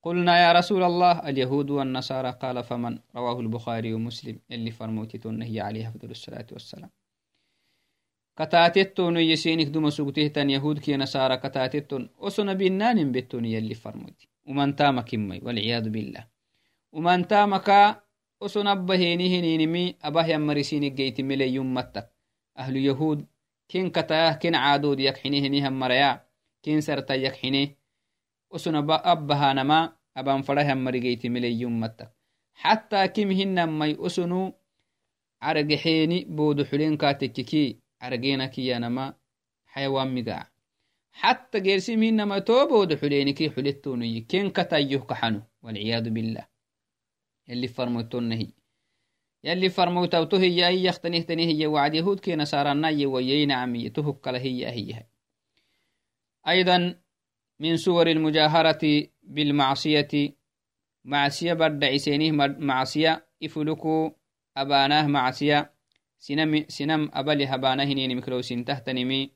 قلنا 0.03 0.43
يا 0.43 0.51
رسول 0.51 0.83
الله 0.83 1.29
اليهود 1.29 1.69
والنصارى 1.69 2.31
قال 2.31 2.63
فمن؟ 2.63 2.99
رواه 3.15 3.39
البخاري 3.39 3.93
ومسلم. 3.93 4.39
اللي 4.51 4.71
فرموتتون 4.71 5.41
هي 5.41 5.59
عليه 5.59 5.87
أفضل 5.87 6.11
الصلاة 6.11 6.47
والسلام. 6.51 6.89
كتاتتون 8.37 9.17
يسينك 9.17 9.67
دوما 9.67 9.89
سوقتهتن 9.89 10.49
يهود 10.49 10.79
كي 10.79 10.97
نصارى 10.97 11.37
كتاتتون. 11.37 12.09
وسن 12.19 12.53
بنان 12.53 13.11
بتون 13.11 13.45
يلي 13.45 13.73
فرموتي. 13.73 14.27
ومن 14.47 14.75
تامك 14.75 15.13
والعياذ 15.43 15.89
بالله. 15.89 16.27
ومن 16.91 17.27
تامك 17.27 17.69
oson 18.45 18.67
abbaheni 18.67 19.25
hininimi 19.33 19.83
abahyanmarisiinigeytimileyummattak 20.07 22.05
ahlu 22.61 22.79
yahud 22.89 23.19
ken 23.71 23.91
katayah 23.95 24.35
ken 24.41 24.53
caadood 24.53 24.99
yakxinehinihammaraya 25.07 26.11
ken 26.63 26.81
sarta 26.81 27.15
yakxine 27.25 27.63
oson 28.55 28.75
abbahanama 29.13 29.79
abanfadahyanmarigeytimileyummattak 30.19 32.09
xattaa 32.61 33.07
kim 33.15 33.29
hinamay 33.39 33.95
osonu 34.07 34.39
cargexeeni 35.43 36.25
boodo 36.35 36.63
xulenkatekkiki 36.69 37.63
cargeena 38.01 38.47
kiyanama 38.53 39.05
xayawaan 39.73 40.11
migaa 40.15 40.43
xatta 41.21 41.57
geersim 41.65 42.01
hinamay 42.01 42.41
too 42.47 42.67
boodo 42.71 42.95
xuleeniki 43.01 43.45
xulettonoyi 43.53 44.19
ken 44.31 44.51
katayyoh 44.57 45.03
kaxanu 45.09 45.39
walciyaadu 45.63 46.09
billah 46.15 46.45
اللي 47.49 47.67
فرموتون 47.67 48.31
هي 48.31 48.51
يلي 49.43 49.69
فرموتوتو 49.69 50.37
هي 50.37 50.67
أي 50.67 50.83
يختنه 50.83 51.19
تنه 51.19 51.43
هي 51.43 51.67
وعد 51.67 51.93
يهود 51.95 52.19
كي 52.19 52.35
نصارى 52.35 52.73
ناي 52.73 53.05
ويين 53.05 53.51
عمي 53.51 53.89
تهك 53.89 54.27
هي 54.27 54.67
هي. 54.67 55.05
أيضا 56.47 56.99
من 57.59 57.77
صور 57.77 58.07
المجاهرة 58.07 59.09
بالمعصية 59.23 60.35
معصية 61.05 61.53
برد 61.53 61.83
عسينه 61.83 62.47
معصية 62.59 63.27
إفلكو 63.43 64.11
أباناه 64.57 65.07
معصية. 65.07 65.73
سنم, 66.19 66.65
سنم 66.67 67.09
أبلي 67.13 67.45
هبانه 67.45 67.83
نين 67.83 68.17
مكلو 68.17 68.41
سنته 68.41 68.79
تنمي 68.79 69.31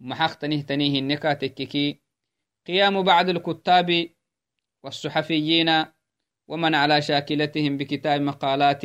محختنه 0.00 0.60
تنيه 0.62 0.98
النكا 0.98 1.32
تككي 1.32 2.00
قيام 2.66 3.02
بعض 3.02 3.28
الكتاب 3.28 4.08
والصحفيين 4.82 5.68
ومن 6.48 6.74
على 6.74 7.02
شاكلتهم 7.02 7.76
بكتاب 7.76 8.20
مقالات 8.20 8.82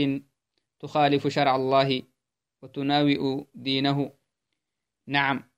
تخالف 0.79 1.27
شرع 1.27 1.55
الله 1.55 2.03
وتناوئ 2.62 3.46
دينه. 3.55 4.13
نعم. 5.08 5.50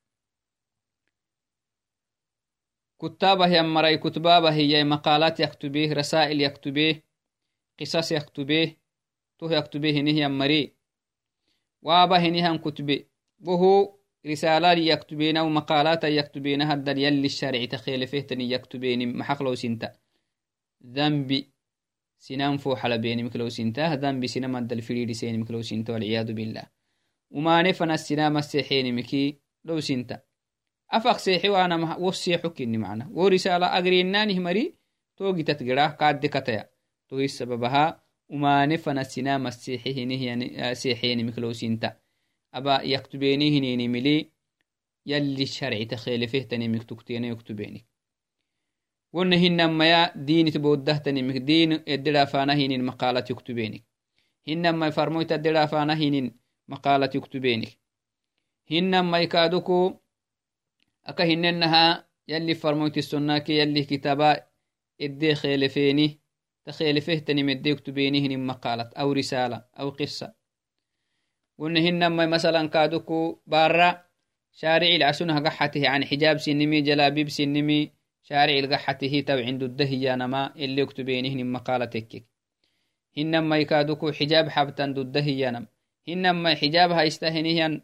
كتابه 3.02 3.48
يمري 3.48 3.98
كتبابه 3.98 4.54
هي 4.54 4.84
مقالات 4.84 5.40
يكتبه 5.40 5.94
رسائل 5.94 6.42
يكتبه 6.42 7.02
قصص 7.80 8.12
يكتبه 8.12 8.76
تو 9.40 9.50
يكتبه 9.50 10.00
هنه 10.00 10.12
يمري 10.12 10.76
وابه 11.82 12.18
هنه 12.18 12.58
كتبه 12.58 13.06
وهو 13.46 13.96
رسالة 14.26 14.72
يكتبين 14.72 15.38
أو 15.38 15.50
مقالات 15.50 16.04
يكتبين 16.04 16.62
هذا 16.62 16.92
يلي 16.92 17.26
الشارع 17.26 17.66
تخيل 17.66 18.08
فيه 18.08 18.22
تني 18.22 18.52
يكتبين 18.52 19.00
حلبين 19.02 19.18
مكلو 19.18 19.56
سنتا 19.56 19.94
ذنبي. 20.86 21.55
سنما 24.28 24.60
الدل 24.60 24.82
فريد 24.82 25.12
سين 25.12 25.40
مكلو 25.40 25.62
سنتا 25.62 25.94
والعياذ 25.94 26.34
بالله 26.34 26.64
وما 27.32 27.62
نفنا 27.62 27.94
السنام 27.94 28.38
السيحين 28.38 28.96
مكي 28.96 29.40
لو 29.66 29.80
سنتا 29.80 30.18
afaq 30.98 31.20
seexi 31.20 31.50
waana 31.50 31.76
wo 32.04 32.12
seexo 32.12 32.50
kinni 32.58 32.78
macna 32.78 33.04
wo 33.18 33.30
risala 33.30 33.68
agrinnanih 33.78 34.40
mari 34.46 34.64
togi 35.18 35.44
tatgirah 35.44 35.98
kaadde 36.00 36.28
kataya 36.36 36.64
tohi 37.10 37.28
sababaha 37.30 37.84
umane 38.30 38.78
fana 38.78 39.04
sinama 39.04 39.52
seexeni 39.52 41.24
miklowsinta 41.28 41.90
aba 42.58 42.74
yaktubeni 42.94 43.50
hinini 43.54 43.88
mili 43.88 44.32
yalli 45.12 45.46
sharcita 45.46 45.96
khelefehtani 46.04 46.68
miktuktena 46.76 47.28
yaktubenik 47.28 47.86
wonna 47.86 47.95
ونهنمايا 49.16 50.12
دين 50.16 50.52
تبودهتني 50.52 51.22
مك 51.22 51.38
دين 51.38 51.72
ادلا 51.88 52.26
فانهين 52.26 52.84
مقالة 52.84 53.26
يكتبينك. 53.30 53.84
هنما 54.48 54.90
فرموت 54.90 55.32
ادلا 55.32 55.66
فانهين 55.66 56.40
مقالة 56.68 57.10
يكتبينك. 57.16 57.68
هنما 58.72 59.20
يكادوكو 59.20 59.94
أكا 61.06 61.24
هننها 61.24 62.08
يلي 62.28 62.56
فرموت 62.56 62.98
السناك 62.98 63.50
يلي 63.50 63.84
كتابا 63.84 64.44
إدي 65.02 65.36
خيلفيني 65.36 66.20
تخيلفه 66.66 67.16
تني 67.16 67.44
مدي 67.44 67.70
يكتبيني 67.70 68.28
هن 68.28 68.46
مقالة 68.48 68.90
أو 68.98 69.12
رسالة 69.12 69.66
أو 69.80 69.90
قصة. 69.90 70.34
ونهنما 71.58 72.26
مثلا 72.26 72.68
كادوكو 72.68 73.40
بارا 73.48 74.06
شارعي 74.52 74.96
العسون 74.96 75.30
هقحته 75.30 75.80
عن 75.80 75.84
يعني 75.84 76.06
حجاب 76.06 76.38
سنمي 76.38 76.82
جلابيب 76.82 77.30
سنمي 77.30 77.96
شارع 78.30 78.56
القحته 78.60 79.14
تو 79.28 79.38
عند 79.38 79.64
الدهية 79.64 80.16
نما 80.16 80.56
اللي 80.56 80.82
يكتبينهن 80.82 81.46
مقالتك 81.52 82.12
هنما 83.18 83.58
يكادوكو 83.58 84.12
حجاب 84.12 84.50
حبتن 84.50 84.98
الدهية 84.98 85.50
نم 85.50 85.66
هنما 86.08 86.56
حجابها 86.56 87.02
يستهنهن 87.04 87.82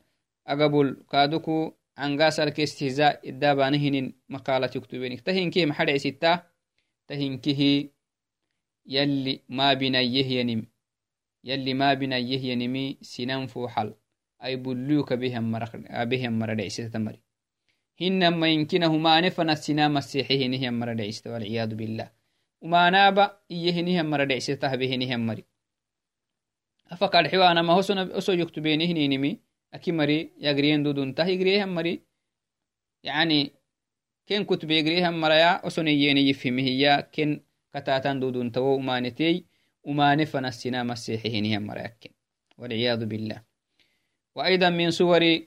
أقبل 0.47 0.88
كادوكو 1.12 1.58
angasarke 2.01 2.63
istihza 2.63 3.19
iddabanihinin 3.23 4.13
maqalat 4.30 4.75
yuktubenik 4.75 5.23
tahinkih 5.23 5.67
maxadhecisitta 5.67 6.32
tahinkihi 7.08 7.91
yalli 8.86 9.43
mabinayyehyanim 9.49 10.62
yalli 11.43 11.73
mabinayyehyanimi 11.73 12.97
sinan 13.01 13.47
fuxal 13.47 13.93
ay 14.39 14.58
bulluyuka 14.58 15.17
behan 15.17 15.43
mara 16.34 16.56
dhecisita 16.56 16.99
mari 16.99 17.19
hinama 17.19 17.19
yinkinahu 17.19 17.31
maane 19.00 19.32
fana 19.32 19.56
sina 19.56 19.90
masexehinihan 19.90 20.74
mara 20.74 20.96
dhecisita 20.96 21.32
walciyadu 21.32 21.76
billah 21.76 22.10
umanaba 22.62 23.42
iyehinihan 23.50 24.08
mara 24.08 24.26
dhecisitah 24.26 24.78
behinihan 24.78 25.22
mari 25.22 25.44
afa 26.90 27.10
kadxiwanama 27.10 27.76
oso 28.20 28.34
yuktubenihininimi 28.34 29.40
aki 29.72 29.92
mari 29.92 30.34
yagriyen 30.38 30.84
dudunta 30.84 31.26
higriyehan 31.26 31.70
mari 31.70 32.02
yani 33.04 33.52
ken 34.28 34.46
kutbe 34.46 34.76
yagriyehan 34.76 35.16
maraya 35.16 35.62
osoniyeni 35.64 36.28
yifhimihiya 36.28 37.02
ken 37.12 37.42
katatan 37.74 38.20
duduntawo 38.20 38.76
umanetey 38.76 39.46
umane 39.84 40.26
fanasina 40.26 40.84
masexihinihan 40.84 41.64
marayaken 41.64 42.14
والعياذ 42.62 43.06
بالله 43.06 43.42
وأيضا 44.36 44.70
من 44.70 44.92
صور 44.92 45.40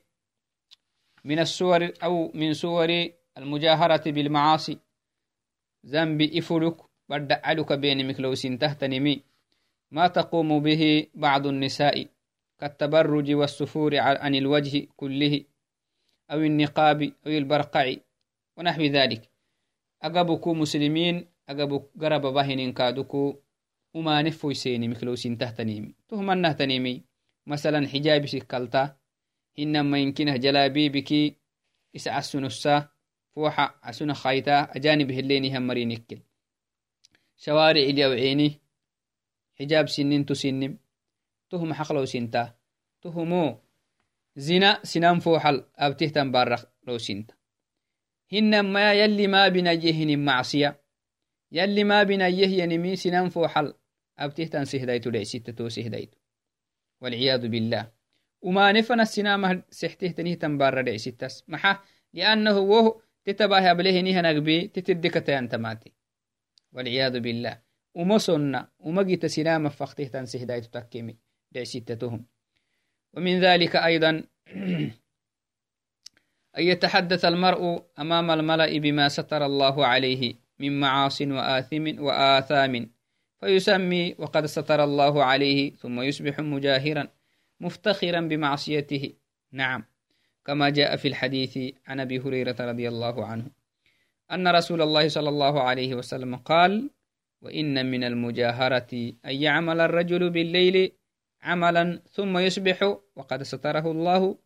من 1.25 1.39
الصور 1.39 1.93
أو 2.03 2.31
من 2.35 2.53
صور 2.53 3.09
المجاهرة 3.39 4.11
بالمعاصي. 4.11 4.79
ذنب 5.87 6.23
إفلك 6.23 6.77
بدعلك 7.09 7.73
بين 7.73 8.09
مكلوس 8.09 8.43
تهتنمي 8.43 9.23
ما 9.91 10.07
تقوم 10.07 10.63
به 10.63 11.07
بعض 11.15 11.47
النساء 11.47 12.07
كالتبرج 12.59 13.33
والسفور 13.33 13.97
عن 13.97 14.35
الوجه 14.35 14.87
كله 14.97 15.45
أو 16.31 16.39
النقاب 16.39 17.03
أو 17.03 17.31
البرقع 17.31 17.95
ونحو 18.57 18.83
ذلك. 18.83 19.29
أقبكو 20.03 20.55
مسلمين 20.55 21.27
أقبك 21.49 21.83
قرب 22.01 22.27
بهن 22.27 22.73
كادكو. 22.73 23.37
وما 23.95 24.23
نفو 24.23 24.51
يسيني 24.51 24.89
مكلوسين 24.89 25.39
تهتنيمي 25.39 25.95
تهمن 26.09 26.39
نهتنيمي 26.41 27.03
مثلا 27.47 27.89
حجاب 27.89 28.27
سكالتا 28.27 28.97
إنما 29.59 29.99
يمكنه 29.99 30.37
جلابيبك 30.37 31.37
إسع 31.97 32.19
السنسة 32.19 32.89
فوحة 33.35 33.81
عسنة 33.83 34.13
خايتا 34.13 34.77
أجانب 34.77 35.11
هليني 35.11 35.59
همرين 35.59 35.91
يكل. 35.91 36.21
شوارع 37.37 37.81
اليوعيني 37.81 38.61
حجاب 39.61 39.89
سنين 39.89 40.27
تسنم 40.27 40.79
تهم 41.51 41.73
حقلو 41.73 42.05
سنتا. 42.05 42.55
تهمو 43.03 43.61
زنا 44.37 44.81
سنان 44.85 45.19
فوحل 45.19 45.65
أبتهتن 45.77 46.33
بارخ 46.33 46.65
لو 46.87 46.99
سنتا. 46.99 47.35
هنما 48.33 48.93
يلي 48.93 49.27
ما 49.27 49.49
بنيهن 49.49 50.25
معصية. 50.25 50.81
يلي 51.53 51.85
ما 51.85 52.03
بنيه 52.03 52.63
ينمي 52.63 52.97
سنان 52.97 53.29
فوحل 53.29 53.75
أبتهتن 54.19 54.65
سهدايتو 54.65 55.11
لي 55.11 55.25
ستة 55.25 55.69
وما 58.45 58.73
نفن 58.73 59.01
السنامة 59.01 59.63
سحتهتنه 59.71 60.35
تنبار 60.35 60.81
لي 60.81 60.99
ستة 60.99 61.29
محا 61.49 61.81
لأنه 62.13 62.59
وهو 62.59 63.01
تتباهي 63.25 63.71
أبليه 63.71 64.01
نيها 64.01 64.23
نقبي 64.23 64.69
تتدكتين 64.69 65.49
تماتي. 65.49 65.93
والعياذ 66.73 67.21
بالله. 67.21 67.61
ومصنع 67.95 68.69
ومجي 68.79 69.17
تسنامة 69.17 69.69
فقتهتن 69.69 70.27
سهدايتو 70.27 70.69
تكيمي. 70.69 71.17
لستتهم 71.53 72.27
ومن 73.15 73.41
ذلك 73.41 73.77
أيضا 73.77 74.11
أن 76.59 76.63
يتحدث 76.63 77.25
المرء 77.25 77.83
أمام 77.99 78.31
الملأ 78.31 78.79
بما 78.79 79.09
ستر 79.09 79.47
الله 79.47 79.87
عليه 79.87 80.35
من 80.59 80.81
معاص 80.81 81.23
وآثم 81.23 82.03
وآثام. 82.03 82.91
فيسمي 83.41 84.15
وقد 84.19 84.47
ستر 84.47 84.85
الله 84.85 85.25
عليه 85.25 85.75
ثم 85.75 86.01
يصبح 86.01 86.41
مجاهرا. 86.41 87.09
مفتخرا 87.61 88.21
بمعصيته. 88.21 89.13
نعم. 89.53 89.85
كما 90.45 90.71
جاء 90.71 90.97
في 90.97 91.09
الحديث 91.09 91.59
عن 91.87 92.01
أبي 92.01 92.19
هريرة 92.19 92.57
رضي 92.61 92.89
الله 92.89 93.27
عنه 93.27 93.51
أن 94.33 94.49
رسول 94.49 94.83
الله 94.83 95.09
صلى 95.09 95.29
الله 95.29 95.63
عليه 95.63 95.95
وسلم 95.95 96.37
قال 96.37 96.91
وإن 97.43 97.91
من 97.91 98.05
المجاهرة 98.05 99.13
أن 99.25 99.35
يعمل 99.35 99.81
الرجل 99.81 100.31
بالليل 100.31 100.93
عملا 101.43 102.03
ثم 102.11 102.39
يصبح 102.39 102.97
وقد 103.17 103.43
ستره 103.43 103.91
الله 103.91 104.39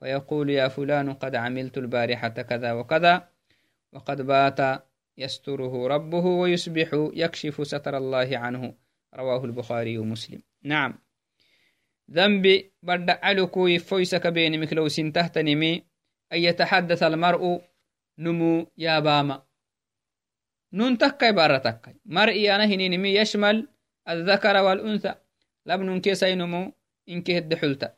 فيقول 0.00 0.50
يا 0.50 0.68
فلان 0.68 1.12
قد 1.12 1.34
عملت 1.34 1.78
البارحة 1.78 2.28
كذا 2.28 2.72
وكذا 2.72 3.28
وقد 3.92 4.22
بات 4.22 4.84
يستره 5.18 5.86
ربه 5.86 6.26
ويصبح 6.26 6.88
يكشف 7.14 7.66
ستر 7.66 7.96
الله 7.96 8.38
عنه 8.38 8.74
رواه 9.14 9.44
البخاري 9.44 9.98
ومسلم. 9.98 10.42
نعم. 10.62 10.98
ذنبي 12.10 12.72
بدع 12.82 13.18
علكو 13.22 13.66
يفويسك 13.66 14.26
بين 14.26 14.60
مكلو 14.60 14.88
سنتهتنمي 14.88 15.82
أن 16.32 16.38
يتحدث 16.38 17.02
المرء 17.02 17.60
نمو 18.18 18.72
يا 18.78 19.00
باما. 19.00 19.42
نون 20.72 20.98
تكاي 20.98 21.32
بارا 21.32 21.58
تكاي. 21.58 22.00
مرئي 22.06 22.54
أنا 22.54 22.64
هنينمي 22.64 23.14
يشمل 23.14 23.68
الذكر 24.08 24.56
والأنثى. 24.56 25.14
لبن 25.66 26.00
كيسي 26.00 26.34
نمو 26.34 26.72
إنك 27.08 27.30
هد 27.30 27.54
حلتا 27.54 27.96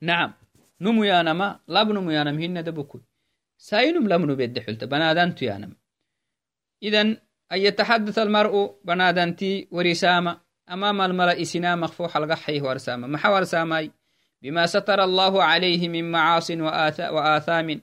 نعم. 0.00 0.34
نمو 0.80 1.04
يا 1.04 1.22
نما 1.22 1.60
لبن 1.68 2.10
يا 2.10 2.24
نم 2.24 2.38
هن 2.38 2.64
دبكوي. 2.64 3.04
ساينم 3.58 4.08
لمن 4.08 4.34
بيد 4.34 4.58
حلتا 4.58 4.86
بنادنت 4.86 5.42
يا 5.42 5.58
نم. 5.58 5.76
إذن 6.82 7.16
أن 7.52 7.58
يتحدث 7.58 8.18
المرء 8.18 8.80
بنادنتي 8.84 9.68
ورسامة 9.70 10.40
أمام 10.70 11.00
الملأ 11.00 11.44
سنا 11.44 11.76
مخفوح 11.76 12.16
الغحيه 12.16 12.62
ورسامة 12.62 13.06
محا 13.06 13.28
ورسامي 13.28 13.90
بما 14.42 14.66
ستر 14.66 15.04
الله 15.04 15.42
عليه 15.42 15.88
من 15.88 16.10
معاص 16.10 16.50
وآثام 16.98 17.80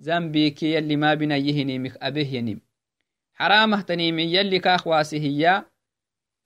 ذنبك 0.00 0.62
يلي 0.62 0.96
ما 0.96 1.14
بنا 1.14 1.36
يهني 1.36 1.92
أبه 2.02 2.28
ينم. 2.34 2.60
حرامه 3.34 3.80
تنيم 3.80 4.18
يلي 4.18 4.58
كاخواسي 4.58 5.20
هي 5.20 5.64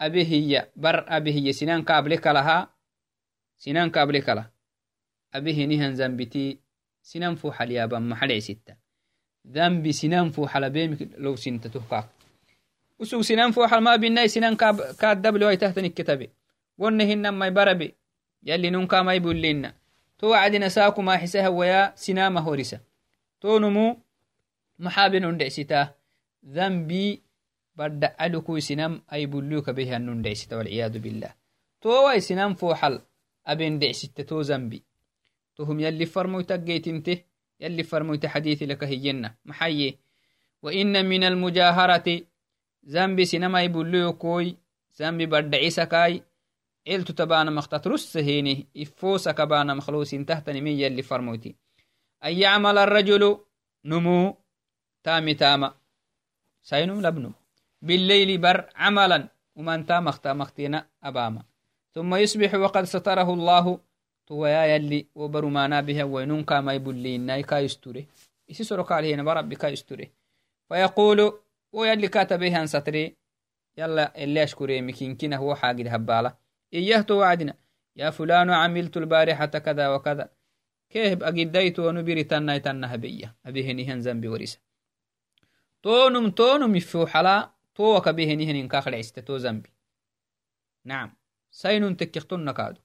أبه 0.01 0.23
هي. 0.23 0.69
بر 0.77 1.05
أبه 1.17 1.35
هي. 1.35 1.53
سنان 1.53 1.83
كابلك 1.83 2.27
لها 2.27 2.75
سنان 3.59 3.91
كابلك 3.91 4.29
لها 4.29 4.51
أبه 5.35 5.65
نهن 5.65 5.93
ذنبتي 5.93 6.59
سنان 7.03 7.35
فوح 7.35 7.63
اليابان 7.63 8.09
محلع 8.09 8.39
ستة. 8.39 8.77
ذنبي 9.47 9.93
سنان 9.93 10.31
فوح 10.31 10.57
لبيمك 10.57 11.09
لو 11.19 11.37
سنت 11.37 11.69
يبربي. 17.47 17.95
يلي 18.43 18.71
نونكا 18.71 19.03
ما 19.03 19.15
يبول 19.15 19.43
لنا 19.43 19.75
تو 20.19 20.33
عدنا 20.33 20.69
ساكو 20.69 21.03
ما 21.03 21.17
حسها 21.17 21.49
ويا 21.49 21.93
سنامه 21.97 22.41
هورسة 22.41 22.81
تو 23.41 23.59
نمو 23.59 23.97
محابن 24.79 25.25
اندعستا 25.25 25.95
ذنبي 26.47 27.23
بدأ 27.77 28.17
ألكو 28.21 28.59
سنام 28.59 29.03
أي 29.13 29.27
بلوك 29.27 29.71
به 29.71 29.97
أن 29.97 30.09
اندعستا 30.09 30.57
والعياذ 30.57 30.99
بالله. 30.99 31.35
تو 31.81 32.07
واي 32.07 32.21
سنام 32.21 32.55
فوحل 32.55 33.01
أبن 33.47 33.79
دعستا 33.79 34.23
تو 34.23 34.41
ذنبي. 34.41 34.83
تهم 35.57 35.81
يلي 35.81 36.07
فرمو 36.07 36.41
تقيتنته 36.41 37.19
يلي 37.61 37.83
فرمو 37.83 38.19
حديث 38.25 38.63
لك 38.63 38.85
هينا 38.85 39.35
محيي. 39.45 39.99
وإن 40.63 41.07
من 41.07 41.25
المجاهرة 41.25 42.21
بدعيسا 45.27 45.85
كاي 45.85 46.23
إلتو 46.89 47.13
تبانا 47.13 47.51
مختت 47.51 47.87
رسهيني 47.87 48.67
إفوسا 48.77 49.33
كبانا 49.33 49.75
مخلوص 49.75 50.11
تحت 50.11 50.51
نمية 50.51 50.87
اللي 50.87 51.03
فرموتي 51.03 51.55
أن 52.25 52.33
يعمل 52.33 52.79
الرجل 52.79 53.39
نمو 53.85 54.37
تامي 55.05 55.35
تاما 55.35 55.75
سينم 56.63 57.01
لبنو 57.07 57.33
بالليل 57.83 58.39
بر 58.39 58.69
عملا 58.75 59.29
ومن 59.57 59.87
تام 59.87 60.05
مختا 60.05 60.33
مختينا 60.33 60.87
أباما 61.03 61.43
ثم 61.95 62.15
يصبح 62.15 62.55
وقد 62.55 62.85
ستره 62.85 63.35
الله 63.35 63.79
تويا 64.27 64.65
يلي 64.65 65.07
وبرو 65.15 65.49
مانا 65.49 65.81
بها 65.81 66.05
وينون 66.05 66.45
كاما 66.45 66.73
يبلين 66.73 67.21
ناي 67.21 67.43
كا 67.43 67.59
يستوري 67.59 68.07
إسي 68.51 68.65
سرق 68.65 68.93
عليه 68.93 69.23
برب 69.23 69.55
كا 69.55 69.69
يستوري 69.69 70.11
فيقول 70.69 71.33
ويلي 71.75 72.09
كاتبه 72.09 72.63
أن 72.63 72.67
ستري 72.67 73.17
يلا 73.79 74.25
اللي 74.25 74.43
أشكري 74.43 74.83
مكين 74.83 75.35
هو 75.35 75.55
حاجد 75.55 75.87
هبالة. 75.89 76.37
إياه 76.75 77.07
وعدنا. 77.11 77.55
يا 77.97 78.11
فلان 78.11 78.51
عملت 78.51 78.97
البارحة 78.97 79.47
كذا 79.47 79.89
وكذا. 79.89 80.31
كيف 80.91 81.23
أجديت 81.23 81.79
ونبري 81.79 82.25
تنا 82.25 82.59
تنا 82.59 82.95
هبية 82.95 83.37
أبيه 83.47 83.73
نهن 83.73 83.99
ذنبي 83.99 84.29
ورسا 84.29 84.59
تونم 85.83 86.31
تونم 86.31 86.77
يفو 86.77 87.07
حلا. 87.07 87.55
تو 87.75 88.01
كبيه 88.01 88.35
نهن 88.35 88.57
إنكاخ 88.57 88.89
العست 88.89 89.19
تو 89.19 89.37
ذنبي 89.37 89.71
نعم. 90.85 91.17
سين 91.51 91.97
تكختن 91.97 92.51
كادو 92.51 92.81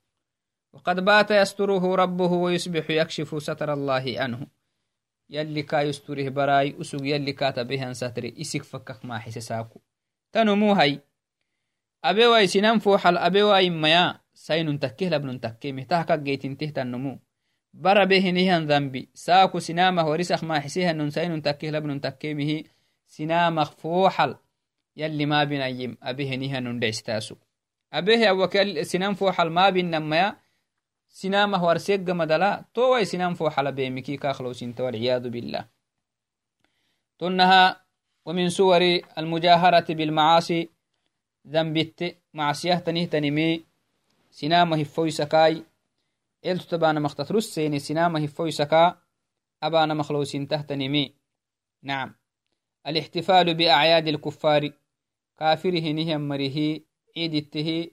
وقد 0.73 1.05
بات 1.05 1.31
يستره 1.31 1.95
ربه 1.95 2.31
ويصبح 2.31 2.89
يكشف 2.89 3.43
ستر 3.43 3.73
الله 3.73 4.15
عنه. 4.17 4.47
يلي 5.29 5.61
كا 5.61 5.81
يستره 5.81 6.29
براي 6.29 6.75
أسوق 6.81 7.01
يلي 7.05 7.31
كاتبه 7.31 7.93
ستري 7.93 8.35
إسك 8.41 8.63
فكك 8.63 9.05
ما 9.05 9.19
حسساكو 9.19 9.81
تنمو 10.31 10.73
هاي 10.73 11.01
abewa 12.01 12.43
isinan 12.43 12.79
foxal 12.79 13.17
abewa 13.17 13.61
immaya 13.61 14.23
sainun 14.33 14.79
takkeh 14.79 15.11
labnun 15.11 15.39
takke 15.39 15.75
mihtahkak 15.75 16.23
geytinteh 16.23 16.71
tannumu 16.71 17.19
bara 17.73 18.07
behinihan 18.07 18.63
dhambi 18.67 19.11
saaku 19.13 19.59
sinamah 19.59 20.07
warisak 20.07 20.41
maaxisihanun 20.41 21.11
sainun 21.11 21.43
takkeh 21.43 21.71
labnun 21.71 21.99
takkemihi 21.99 22.71
sinamak 23.03 23.75
foxal 23.75 24.39
yalli 24.95 25.25
maabinayim 25.27 25.99
abehenihanun 25.99 26.79
dhecstaasu 26.79 27.35
abehe 27.91 28.31
awak 28.31 28.55
sinan 28.87 29.19
foxal 29.19 29.51
maabinamaya 29.51 30.39
sinamah 31.09 31.61
warseggamadala 31.67 32.63
towai 32.73 33.05
sinan 33.05 33.35
foxala 33.35 33.71
beemiki 33.71 34.17
kakhlowsinta 34.17 34.83
walciyadu 34.83 35.29
billah 35.29 35.65
تنها 37.19 37.85
ومن 38.25 38.49
صور 38.49 38.81
المجاهرة 39.17 39.93
بالمعاصي 39.93 40.69
ذنبت 41.47 42.17
معصية 42.33 42.75
تنه 42.75 43.05
تنمي. 43.05 43.65
سنامه 44.31 44.83
فويسكاي 44.83 45.63
إلتو 46.45 46.65
تبانا 46.69 46.99
مختترس 46.99 47.45
سيني 47.45 47.79
سنامه 47.79 48.27
فويسكا 48.27 49.01
أبانا 49.63 49.93
مخلوسين 49.93 50.47
تهتنمي 50.47 51.13
نعم. 51.83 52.15
الاحتفال 52.87 53.53
بأعياد 53.53 54.07
الكفار 54.07 54.71
كافره 55.37 55.91
نهم 55.91 56.27
مريه 56.27 56.81
عيدته 57.17 57.91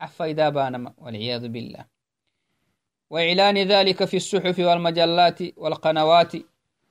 عفايدا 0.00 0.48
بانما 0.48 0.94
والعياذ 0.98 1.48
بالله. 1.48 1.95
وإعلان 3.10 3.58
ذلك 3.58 4.04
في 4.04 4.16
الصحف 4.16 4.58
والمجلات 4.58 5.58
والقنوات. 5.58 6.32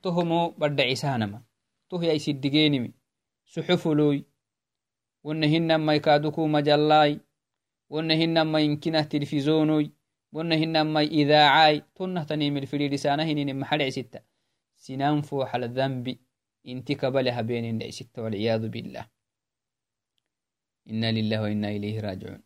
تهمو 0.04 0.50
بدع 0.50 0.92
إسانما. 0.92 1.42
تهي 1.90 2.12
أي 2.12 2.20
سدقينمي 2.20 2.92
صحف 3.46 3.88
لوي. 3.88 4.26
ونهن 5.24 5.76
ما 5.76 5.96
يكادكو 5.96 6.48
مجلاي. 6.48 7.20
ونهن 7.90 8.42
ما 8.42 8.60
يمكنه 8.60 9.02
تلفزيونوي. 9.02 9.92
ونهن 10.34 10.82
ما 10.82 11.02
إذاعاي. 11.02 11.84
تنه 11.96 12.24
تنيم 12.24 12.58
الفريد 12.58 12.96
سانهن 12.96 13.60
محل 13.60 13.92
ستة 13.92 14.20
سنان 14.78 15.22
فوح 15.22 15.56
الذنب 15.56 16.18
انت 16.68 16.92
قبلها 17.06 17.42
بين 17.42 17.66
اللي 17.66 17.92
والعياذ 18.18 18.70
بالله. 18.70 19.08
إنا 20.90 21.12
لله 21.12 21.42
وإنا 21.42 21.70
إليه 21.70 22.00
راجعون. 22.00 22.44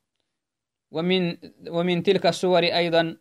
ومن, 0.91 1.37
ومن 1.67 2.03
تلك 2.03 2.25
الصور 2.25 2.63
أيضا 2.63 3.17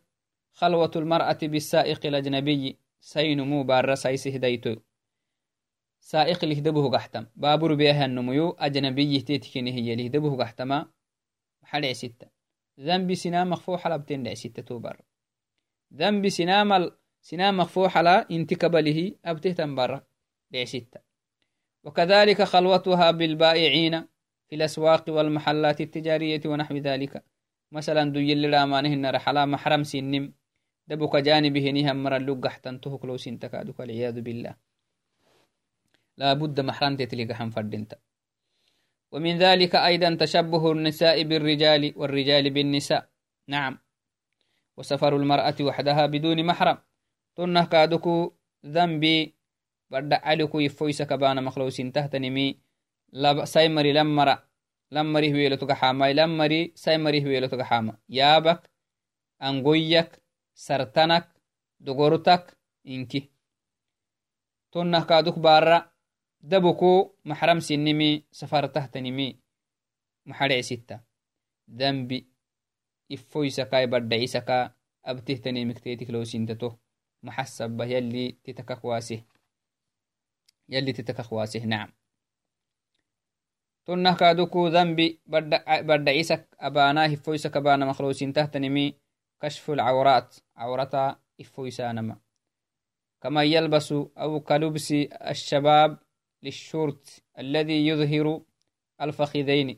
خلوة 0.59 0.91
المرأة 0.95 1.37
بالسائق 1.41 2.05
الأجنبي 2.05 2.77
سينمو 2.99 3.63
بار 3.63 3.95
سيسه 3.95 4.37
ديتو 4.37 4.75
سائق 5.99 6.45
لهدبه 6.45 6.89
قحتم. 6.89 7.25
بابور 7.35 7.73
بيها 7.73 8.05
النميو 8.05 8.49
أجنبي 8.49 9.21
تيتكيني 9.21 9.71
هي 9.71 9.95
لهدبه 9.95 10.37
قحتما. 10.37 10.91
حلع 11.63 11.93
ستة. 11.93 12.27
ذنب 12.79 13.13
سنا 13.13 13.43
مخفوح 13.43 13.85
على 13.85 13.97
بتين 13.97 14.35
ستة 14.35 14.61
توبر. 14.61 15.01
ذنب 15.93 16.29
سنا 16.29 16.63
مل 16.63 16.91
سنا 17.21 17.51
مخفوح 17.51 17.97
على 17.97 18.25
انتكبله 18.31 19.15
أبته 19.25 19.51
تنبر 19.51 20.03
لع 20.51 20.65
ستة. 20.65 20.99
وكذلك 21.83 22.41
خلوتها 22.41 23.11
بالبائعين 23.11 24.01
في 24.49 24.55
الأسواق 24.55 25.09
والمحلات 25.09 25.81
التجارية 25.81 26.41
ونحو 26.45 26.75
ذلك. 26.75 27.23
مثلا 27.71 28.11
دو 28.11 28.19
يلي 28.19 28.47
رامانهن 28.47 29.05
رحلا 29.05 29.45
محرم 29.45 29.83
سنم. 29.83 30.38
دبك 30.89 31.15
جانبه 31.15 31.65
نهم 31.71 32.03
مرا 32.03 32.19
لقحتن 32.19 32.81
تهكلو 32.81 33.17
سنتكادك 33.17 33.79
والعياذ 33.79 34.21
بالله. 34.21 34.55
لا 36.17 36.33
بد 36.33 36.59
محرم 36.59 36.95
تتلقى 36.95 37.51
فردنت. 37.51 37.91
ومن 39.11 39.37
ذلك 39.37 39.75
أيضا 39.75 40.15
تشبه 40.15 40.71
النساء 40.71 41.23
بالرجال 41.23 41.93
والرجال 41.95 42.49
بالنساء. 42.49 43.09
نعم. 43.47 43.79
وسفر 44.77 45.15
المرأة 45.15 45.55
وحدها 45.61 46.05
بدون 46.05 46.45
محرم. 46.45 46.77
تنه 47.35 47.65
كادكو 47.65 48.33
ذنبي. 48.65 49.35
بدأ 49.89 50.19
عليكو 50.25 50.59
يفويس 50.59 51.01
كبانا 51.01 51.41
مخلوس 51.41 51.77
تهتنمي. 51.77 52.59
لب 53.13 53.45
سيمري 53.45 53.93
لمرا 53.93 54.43
لمري 54.91 55.33
ويلتك 55.33 55.71
حاما 55.71 56.13
لمري 56.13 56.71
سيمري 56.75 57.25
ويلتك 57.25 57.61
حاما 57.61 57.97
يابك 58.09 58.69
أنغويك 59.43 60.21
sartanak 60.65 61.31
dogortak 61.79 62.43
inki. 62.83 63.31
Tonnah 64.69 65.07
kaduk 65.07 65.39
bara 65.39 65.87
daboko 66.51 67.15
maxram 67.23 67.59
sinimi 67.63 68.27
safartahtanimi 68.31 69.27
maxadhecisitta 70.29 70.95
dambi 71.79 72.19
ifoysakai 73.09 73.87
badhacisaka 73.87 74.57
abtihtanimiktetiklosintato 75.09 76.69
maxasaba 77.25 77.83
yali 77.85 78.37
titakakwaasih 78.43 79.21
titakak 80.69 81.29
waaseh 81.33 81.65
nacam 81.65 81.89
tonnah 83.85 84.15
kaduku 84.15 84.69
dambi 84.69 85.17
badhacisak 85.25 86.45
abana 86.61 87.09
hifoysak 87.09 87.55
abana 87.57 87.89
maklosintahtanimi 87.89 88.93
كشف 89.41 89.71
العورات 89.71 90.35
عورتا 90.55 91.19
إفويسانما 91.41 92.17
كما 93.21 93.43
يلبس 93.43 93.91
أو 93.91 94.39
كلبس 94.39 94.91
الشباب 94.91 95.99
للشورت 96.43 97.23
الذي 97.39 97.87
يظهر 97.87 98.41
الفخذين. 99.01 99.77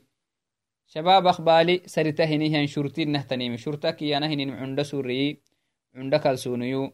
شباب 0.88 1.28
أخبالي 1.28 1.82
سرتهني 1.86 2.56
هن 2.56 2.67
شرطين 2.67 3.12
نهتنيم 3.12 3.58
شرطك 3.58 4.02
يا 4.02 4.19
نهن 4.19 4.50
عند 4.50 4.82
سوري 4.82 5.41
عند 5.95 6.15
كالسونيو. 6.15 6.93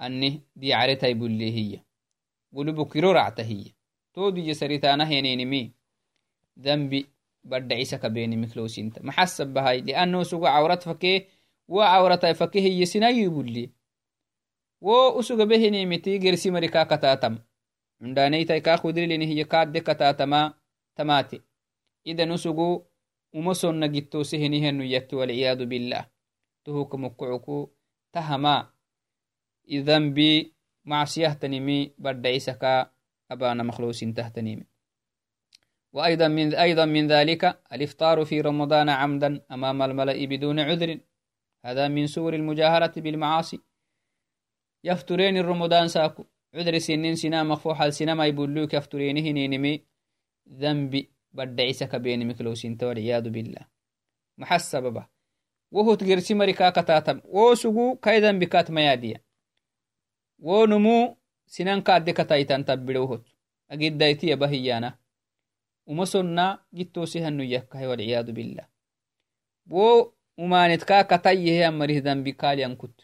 أني 0.00 0.42
دي 0.56 0.74
عرتي 0.74 1.14
بلي 1.14 1.52
هي. 1.52 1.80
قلوب 2.56 2.92
كيرو 2.92 3.12
رعته 3.12 3.42
هي. 3.42 3.64
تو 4.14 4.30
دي 4.30 4.54
سرتانا 4.54 5.04
هنينمي 5.04 5.72
ذنبي 6.58 7.06
بدعيسك 7.44 8.06
بيني 8.06 8.36
مكلوسينت. 8.36 9.02
محسب 9.02 9.46
بهاي. 9.46 9.80
لأنه 9.80 10.22
سوق 10.22 10.48
عورت 10.48 10.82
فكيه 10.82 11.26
فكيه 12.34 12.60
هي 12.60 12.84
سنايو 12.84 13.30
بلي 13.30 13.70
wo 14.80 15.18
usuga 15.18 15.46
behinimiti 15.46 16.18
gersi 16.22 16.50
mari 16.54 16.68
ka 16.70 16.86
katatam 16.86 17.42
cundaneitai 17.98 18.62
ka 18.62 18.78
kudrilini 18.78 19.26
hiye 19.26 19.44
kaadde 19.44 19.80
katatama 19.80 20.54
tamate 20.94 21.42
idan 22.04 22.30
usugu 22.30 22.86
umosonna 23.34 23.88
gittose 23.88 24.38
henihenu 24.38 24.84
yakki 24.84 25.16
walciyadu 25.18 25.66
billah 25.66 26.06
tuhuka 26.64 26.96
mukucuku 26.96 27.74
tahama 28.14 28.70
idhanbi 29.66 30.54
macsiyahtanimi 30.84 31.98
baddaisaka 31.98 32.94
abana 33.28 33.64
تهتنيم 34.16 34.64
وأيضا 35.92 36.28
من 36.28 36.54
أيضا 36.54 36.84
من 36.84 37.08
ذلك 37.08 37.60
الإفطار 37.72 38.24
في 38.24 38.40
رمضان 38.40 38.88
عمدا 38.88 39.40
أمام 39.50 39.82
الملأ 39.82 40.26
بدون 40.26 40.60
عذر 40.60 41.00
هذا 41.64 41.88
من 41.88 42.06
سور 42.06 42.34
المجاهرة 42.34 43.00
بالمعاصي. 43.00 43.60
يفترين 44.84 45.36
الرمضان 45.36 45.88
ساكو. 45.88 46.24
عذر 46.54 46.78
سنين 46.78 47.14
سنا 47.14 47.42
مخفوح 47.42 47.82
السينما 47.82 48.26
يبلوك 48.26 48.74
يفترينه 48.74 49.30
نينمي. 49.30 49.84
ذنبي 50.48 51.10
بدعيسك 51.32 51.96
بين 51.96 52.28
مكلوسين 52.28 52.78
والعياذ 52.82 53.28
بالله. 53.30 53.66
محسب 54.38 54.82
به 54.82 55.06
وهو 55.70 55.94
تجرسي 55.94 56.34
مريكا 56.34 56.70
كتاتم 56.70 57.20
وسوغو 57.24 57.96
كاي 57.96 58.20
ذنبي 58.20 58.46
كات 58.46 58.70
ميادية. 58.70 59.24
ونمو 60.38 61.16
سنان 61.46 61.80
كاد 61.80 62.10
كتايتان 62.10 62.64
تبلوهت 62.64 63.22
أجد 63.70 63.98
دايتي 63.98 64.34
بهيانا. 64.34 64.98
ومسنا 65.86 66.58
جتوسي 66.72 67.20
هنو 67.20 67.42
يكاي 67.42 67.86
والعياذ 67.86 68.32
بالله. 68.32 68.68
و 69.70 70.04
umaanetkaa 70.38 71.04
katayyehe 71.04 71.66
amarih 71.66 72.02
dambi 72.02 72.32
kaaliyan 72.32 72.76
kut 72.76 72.96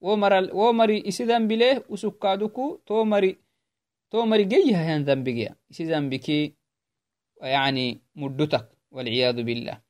wo 0.00 0.72
mari 0.72 0.98
isi 1.10 1.24
dambile 1.26 1.84
usukaaduku 1.88 2.80
to 2.86 3.04
mari 3.04 3.38
to 4.10 4.26
mari 4.26 4.44
geyahayan 4.44 5.04
dambigeya 5.04 5.52
isi 5.70 5.84
dambiki 5.86 6.56
يعني 7.44 8.00
مدتك 8.14 8.68
والعياذ 8.90 9.42
بالله. 9.42 9.80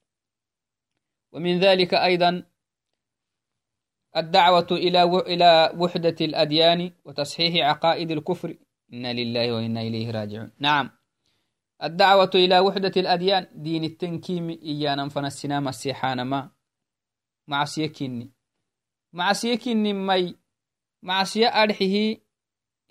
ومن 1.33 1.59
ذلك 1.61 1.95
أيضا 1.95 2.43
الدعوة 4.17 4.67
إلى 4.71 5.03
إلى 5.03 5.73
وحدة 5.79 6.17
الأديان 6.21 6.93
وتصحيح 7.05 7.67
عقائد 7.67 8.11
الكفر. 8.11 8.57
إنا 8.93 9.13
لله 9.13 9.53
وإنا 9.55 9.81
إليه 9.81 10.11
راجعون. 10.11 10.51
نعم. 10.59 10.91
الدعوة 11.83 12.31
إلى 12.35 12.59
وحدة 12.59 12.93
الأديان 12.97 13.47
دين 13.55 13.85
التنكيم 13.85 14.51
إيانا 14.51 15.09
فنسنا 15.09 15.61
مسيحانا 15.61 16.25
ما 16.25 16.51
أرحه 21.47 22.17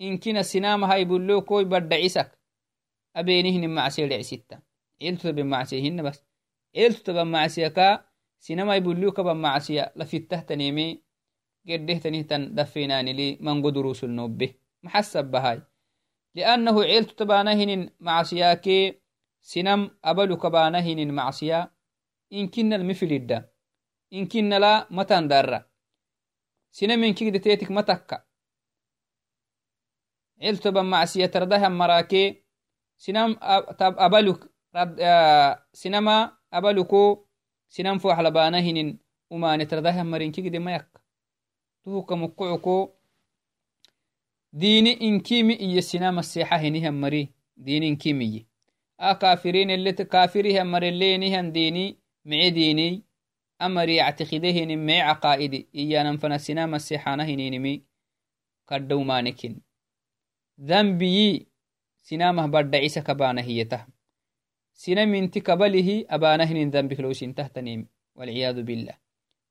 إن 0.00 0.18
كنا 0.18 0.42
سنام 0.42 0.84
هاي 0.84 1.04
بلو 1.04 1.40
كوي 1.42 1.64
بدعيسك 1.64 2.38
أبينهن 3.16 3.70
معصية 3.70 4.06
لعسيتا 4.06 4.62
إلتو 5.02 5.32
بمعصيهن 5.32 6.02
بس. 6.02 6.24
إلتو 6.76 7.12
بمعصيكا 7.12 8.04
سنما 8.38 8.76
يبلوك 8.76 9.20
بمعصية 9.20 9.92
لفتة 9.96 10.40
تنيمي. 10.40 11.02
قده 11.68 11.94
تنهتن 11.94 12.54
دفيناني 12.54 13.12
لي. 13.12 13.38
من 13.40 13.62
قدروس 13.66 14.04
النوبه. 14.04 14.54
محسب 14.82 15.24
بهاي. 15.24 15.62
لأنه 16.34 16.82
عيلت 16.82 17.18
تبانهن 17.18 17.90
معصياكي. 18.00 19.00
سنم 19.40 19.90
أبلو 20.04 20.36
كبانهن 20.36 21.10
معصيا 21.10 21.70
إن 22.32 22.48
كنا 22.48 22.76
المفلدة 22.76 23.53
إن 24.14 24.26
كيد 27.14 27.40
تيتك 27.40 27.70
متكا 27.70 28.24
عيلت 30.42 30.68
بمعصية 30.68 31.26
تردها 31.26 31.68
مراكي 31.68 32.44
sinam 32.96 33.36
abaluk 34.06 34.46
sinama 35.72 36.38
abaluko 36.50 37.26
sinam 37.68 37.98
fo 38.00 38.08
halabana 38.14 38.60
hinin 38.60 38.98
umane 39.30 39.66
tardaha 39.66 40.04
marinkigide 40.04 40.58
mayak 40.58 40.86
tuhuka 41.84 42.16
mukucuko 42.16 42.96
dini 44.52 44.92
inkimi 44.92 45.54
iyo 45.54 45.82
sinama 45.82 46.22
sexa 46.22 46.58
hinihan 46.58 46.94
mari 46.94 47.34
dini 47.56 47.88
inkimiye 47.88 48.46
a 48.98 49.14
kafirin 49.14 49.70
elet 49.70 50.08
kafirihan 50.08 50.68
marelenihan 50.68 51.52
dini 51.52 51.98
mice 52.24 52.50
dini 52.50 53.04
amari 53.58 53.96
yactiqidehinin 53.96 54.80
mice 54.80 55.02
caqaidi 55.02 55.68
iyanan 55.72 56.18
fana 56.18 56.38
sinama 56.38 56.78
sexana 56.78 57.24
hininimi 57.24 57.84
kadda 58.66 58.96
umanekin 58.96 59.62
dhambiyi 60.58 61.46
sinamah 62.02 62.48
badda 62.48 62.80
cisa 62.80 63.02
kabana 63.02 63.42
hiyetah 63.42 63.86
sina 64.72 65.06
minti 65.06 65.40
kabalihi 65.40 66.06
abanahinin 66.08 66.70
dambik 66.70 66.98
lowsintahtanim 66.98 67.86
walciyadu 68.14 68.62
billah 68.66 68.96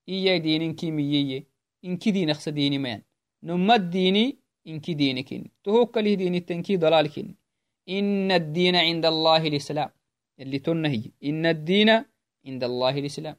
iyai 0.07 0.39
dininki 0.43 0.91
miyiye 0.91 1.47
inki 1.81 2.11
dinaksa 2.13 2.51
dinimayan 2.55 3.01
numad 3.41 3.91
dini 3.91 4.37
inki 4.65 4.95
dinikin 4.99 5.51
tohokkalih 5.63 6.17
dinitenki 6.19 6.77
dalalkin 6.77 7.37
ina 7.85 8.35
addiina 8.35 8.79
cinda 8.87 9.07
allahi 9.07 9.51
lislam 9.51 9.89
yalli 10.37 10.59
tonnahiye 10.59 11.11
ina 11.21 11.49
addiina 11.49 12.05
cinda 12.45 12.65
allahi 12.65 13.01
lislam 13.01 13.35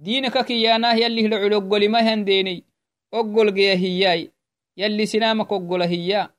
diinaka 0.00 0.48
kiyanah 0.48 0.96
yallih 0.96 1.28
lo 1.28 1.36
culoggolimahan 1.36 2.24
deney 2.24 2.64
oggolgeya 3.12 3.76
hiyai 3.76 4.32
yalli 4.80 5.04
sinamak 5.06 5.52
oggola 5.52 5.86
hiya. 5.86 6.32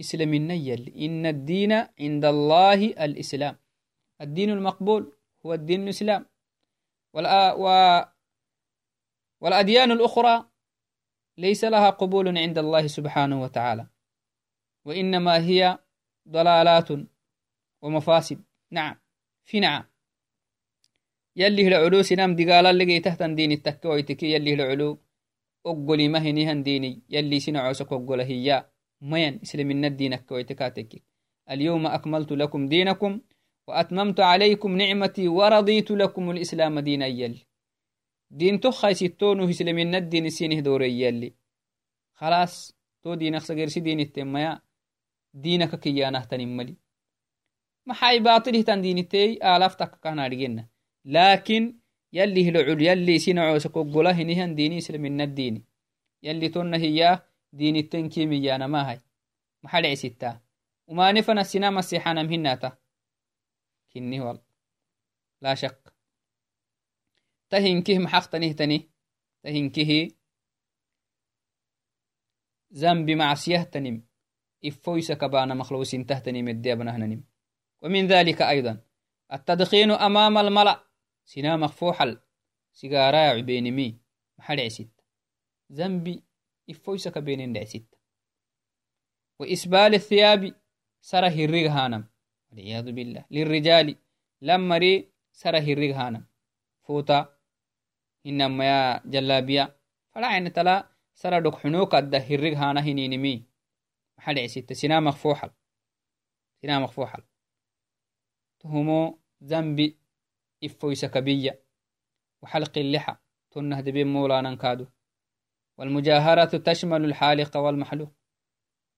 إسلامنا 0.00 0.54
يلي 0.54 1.06
إن 1.06 1.26
الدين 1.26 1.72
عند 2.00 2.24
الله 2.24 2.80
الإسلام 3.04 3.56
الدين 4.20 4.50
المقبول 4.50 5.12
هو 5.46 5.54
الدين 5.54 5.82
الإسلام 5.82 6.26
والأديان 9.40 9.90
الأخرى 9.90 10.50
ليس 11.38 11.64
لها 11.64 11.90
قبول 11.90 12.38
عند 12.38 12.58
الله 12.58 12.86
سبحانه 12.86 13.42
وتعالى 13.42 13.86
وإنما 14.84 15.36
هي 15.36 15.78
ضلالات 16.28 16.88
ومفاسد 17.82 18.44
نعم 18.70 19.00
في 19.44 19.60
نعم 19.60 19.84
يلي 21.40 21.68
العلو 21.68 22.02
سنام 22.02 22.30
دقالا 22.36 22.72
لقي 22.72 23.00
تحت 23.00 23.22
دين 23.22 23.52
التكويتك 23.52 24.22
يلي 24.22 24.54
العلو 24.54 24.98
أقولي 25.66 26.08
مهني 26.08 26.62
ديني 26.62 27.02
يلي 27.10 27.40
سنع 27.40 27.60
عسك 27.68 27.92
أقول 27.92 28.20
هي. 28.20 28.66
مين؟ 29.00 29.40
إسلامنا 29.42 29.86
الدين 29.86 30.16
كويتكاتك 30.16 31.02
اليوم 31.50 31.86
أكملت 31.86 32.32
لكم 32.32 32.66
دينكم 32.68 33.20
وأتممت 33.68 34.20
عليكم 34.20 34.76
نعمتي 34.76 35.28
ورضيت 35.28 35.90
لكم 35.90 36.30
الإسلام 36.30 36.78
دينا 36.78 37.06
يلي. 37.06 37.46
دين 38.30 38.60
تخي 38.60 38.94
ستونو 38.94 39.48
إسلامنا 39.50 39.98
الدين 39.98 40.30
سينه 40.30 40.60
دوري 40.60 41.00
يلي. 41.00 41.34
خلاص 42.14 42.74
تو 43.02 43.14
دينك 43.14 43.42
سجرسي 43.42 43.80
دين 43.80 44.00
التميا 44.00 44.60
دينك 45.34 45.80
كيانه 45.80 46.24
تنملي 46.24 46.76
ما 47.86 47.94
حي 47.94 48.18
باطله 48.18 48.62
تن 48.62 48.80
دين 48.80 48.98
التي 48.98 49.56
آلافتك 49.56 50.00
كان 50.02 50.18
أرجينا 50.18 50.68
لكن 51.16 51.62
يلي 52.12 52.40
هلعل 52.48 52.82
يلي 52.82 53.18
سينعو 53.18 53.58
سكوكولا 53.58 54.10
هنيهن 54.12 54.54
ديني 54.54 54.78
إسلامنا 54.78 55.24
الدين 55.24 55.64
يلي 56.22 56.48
تون 56.48 56.74
هي 56.74 57.00
diinitten 57.58 58.08
kimiyanamahai 58.12 59.00
maxa 59.62 59.82
dhecisitta 59.82 60.30
umane 60.90 61.20
fana 61.26 61.44
sinama 61.44 61.82
sexanam 61.82 62.28
hinata 62.32 62.70
kinni 63.90 64.20
wal 64.20 64.38
laa 65.40 65.56
shak 65.56 65.78
تهنكه 67.50 67.98
محقتنه 67.98 68.52
تنه 68.52 68.80
تهنكه 69.42 70.08
ذنب 72.74 73.10
معصية 73.10 73.62
تنم 73.62 74.04
إفويس 74.64 75.12
كبانا 75.12 75.54
مخلوس 75.54 75.90
تهتنم 75.90 76.48
الديابنا 76.48 76.96
هننم 76.96 77.24
ومن 77.82 78.06
ذلك 78.06 78.42
أيضا. 78.42 78.80
التدخين 79.32 79.90
أمام 79.90 80.38
الملأ. 80.38 80.87
سنا 81.28 81.56
مخفوحل 81.56 82.20
سيجارة 82.72 83.16
عبينمي 83.16 83.98
محل 84.38 84.60
عسيت. 84.60 85.00
ذنبي 85.72 86.24
إفويس 86.70 87.08
كبين 87.08 87.56
عسيت 87.56 87.94
وإسبال 89.38 89.94
الثياب 89.94 90.54
سره 91.00 91.44
الرغهانم 91.44 92.04
والعياذ 92.50 92.92
بالله. 92.92 93.24
للرجال 93.30 93.96
لما 94.42 94.78
ري 94.78 95.12
سره 95.32 95.72
الرغهانم 95.72 96.24
فوتا 96.82 97.38
إنما 98.26 98.64
يا 98.64 99.02
جلابيا 99.06 99.76
فلا 100.10 100.26
عين 100.26 100.52
تلا 100.52 100.88
سرى 101.14 101.40
دك 101.40 101.54
حنوك 101.54 101.94
أده 101.94 102.26
الرغهانة 102.30 102.80
هنينمي 102.80 103.44
محل 104.18 104.38
عسيت. 104.38 104.72
سنا 104.72 105.00
مخفوحل 105.00 105.50
سنا 106.62 106.78
مخفوحل 106.78 107.22
تهمو 108.60 109.18
ذنبي 109.44 109.98
إفويس 110.64 111.04
كبية 111.04 111.62
وحلق 112.42 112.78
اللحى 112.78 113.16
تنه 113.50 113.80
دبين 113.80 114.06
مولانا 114.06 114.54
كادو. 114.54 114.86
والمجاهرة 115.78 116.58
تشمل 116.58 117.04
الحالق 117.04 117.56
والمحلوق 117.56 118.12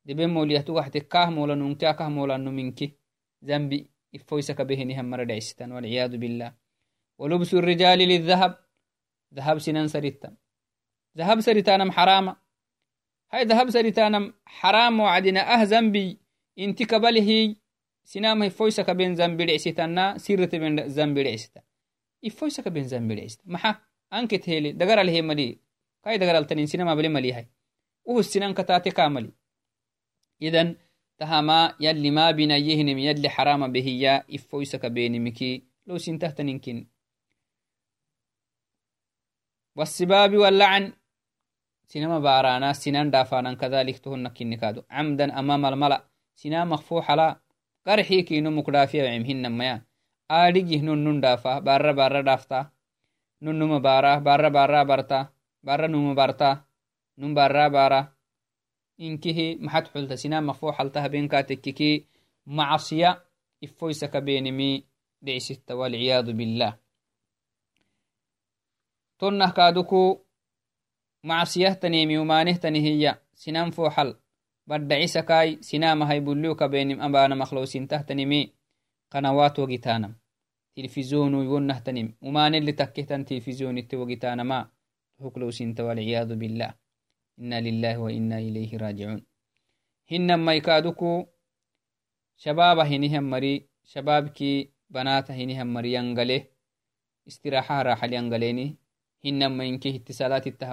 دبين 0.05 0.31
مولية 0.31 0.65
واحد 0.69 0.99
كاه 0.99 1.31
مولا 1.31 1.75
كاه 1.75 2.09
مولا 2.09 2.37
نمينك 2.37 2.97
ذنبي 3.45 3.91
إفويس 4.15 4.53
كبهني 4.53 5.01
هم 5.01 5.11
مرد 5.11 5.31
عستان 5.31 5.73
والعياذ 5.73 6.17
بالله. 6.17 6.55
ولبس 7.19 7.55
الرجال 7.55 7.99
للذهب. 7.99 8.71
ذهب 9.35 9.59
سنان 9.59 9.89
سريتا 9.89 10.37
ذهب 11.19 11.41
سريتانم 11.41 11.91
حرام 11.91 12.37
هاي 13.33 13.45
ذهب 13.45 13.71
سريتانم 13.71 14.35
حرام 14.47 15.01
وعدنا 15.01 15.41
أه 15.41 15.63
ذنبي 15.63 16.21
انت 16.59 16.95
قبله 16.95 17.57
sinama 18.04 18.46
ifoysaka 18.46 18.94
ben 18.94 19.16
zambidhecsitanna 19.16 20.20
sirrete 20.20 20.60
ben 20.60 20.90
zambidhecsita 20.90 21.62
ifoysaka 22.22 22.70
ben 22.70 22.88
zambidhecsita 22.88 23.44
maxa 23.46 23.72
anket 24.10 24.46
hele 24.46 24.74
dagaral 24.74 25.10
he 25.10 25.22
mali 25.22 25.48
kai 26.04 26.18
dagaraltanin 26.18 26.68
sinama 26.68 26.96
bale 26.96 27.10
malihay 27.10 27.46
uhus 28.06 28.28
sinanka 28.32 28.64
taate 28.64 28.92
ka 28.92 29.10
mali 29.10 29.32
idan 30.40 30.76
tahama 31.18 31.76
yalli 31.80 32.12
ma 32.12 32.34
binayehinem 32.34 32.98
yalli 33.08 33.28
harama 33.28 33.68
behiya 33.70 34.24
ifoysaka 34.28 34.90
benimiki 34.90 35.52
لو 35.88 35.98
سنتهتنينكين 35.98 36.88
والسباب 39.76 40.36
واللعن 40.36 40.94
سينما 41.88 42.20
بارانا 42.20 42.74
سنان 42.74 43.12
دافانا 43.12 43.54
كذلك 43.54 43.98
تهن 44.00 44.28
كنكادو 44.28 44.82
عمدا 44.90 45.40
أمام 45.40 45.66
الملأ 45.66 46.08
سنا 46.36 46.66
مخفوح 46.66 47.12
لا 47.12 47.40
qarxii 47.87 48.23
kino 48.29 48.51
mukdhaafiyaemhinamaya 48.59 49.77
aadhigih 50.39 50.83
nonnun 50.83 51.21
dhaafah 51.23 51.57
barra 51.67 51.93
barra 52.01 52.23
dhaafta 52.29 52.59
nonnuma 53.41 53.81
barah 53.81 54.21
barra 54.21 54.51
barra 54.51 54.85
barta. 54.85 55.33
Barra 55.63 55.89
numa 55.89 56.15
barta. 56.15 56.65
Num 57.17 57.35
barra 57.35 57.69
bara 57.71 58.01
inkihi 58.99 59.59
maxad 59.61 59.93
xulta 59.93 60.17
sinama 60.17 60.53
fooxalta 60.53 61.01
habeenkaa 61.01 61.43
tekkiki. 61.43 62.07
Macasiya 62.47 63.21
ifoysaka 63.61 64.21
beenimi 64.21 64.85
dhicisitta 65.25 65.77
walciyaadu 65.77 66.33
billah. 66.33 66.73
Tonnah 69.19 69.53
kaaduku 69.53 70.25
macasiyah 71.23 71.77
taneemi 71.77 72.17
umaaneh 72.19 72.57
tanihiya 72.59 73.21
sinan 73.35 73.73
fooxal 73.73 74.17
xal 74.71 74.79
baddacisakai 74.79 75.59
sinamahay 75.63 76.21
bulluka 76.21 76.69
benim 76.69 77.01
abana 77.01 77.37
makhlousintahtanimi 77.37 78.55
qanawaat 79.11 79.59
wogitaanam 79.59 80.15
tilfizonu 80.75 81.53
wonnahtanim 81.53 82.15
umaneli 82.23 82.73
takkehtan 82.73 83.25
tilfizonitte 83.25 83.97
wogitanama 83.97 84.71
huklousinta 85.19 85.85
walciyadu 85.85 86.37
billah 86.37 86.75
ina 87.39 87.61
lillahi 87.61 87.99
wa 87.99 88.13
ina 88.13 88.41
ilayhi 88.41 88.79
rajicuun 88.79 89.23
hinamaikaaduku 90.07 91.27
shabaaba 92.37 92.85
hinihan 92.85 93.25
mari 93.25 93.71
shabaabki 93.85 94.75
banaata 94.89 95.33
hinihan 95.35 95.69
mari 95.69 95.93
yangale 95.93 96.53
istiraxaha 97.27 97.83
raaxal 97.83 98.13
yangaleni 98.13 98.79
hinamainke 99.25 99.91
hitti 99.91 100.13
salaatitta 100.13 100.67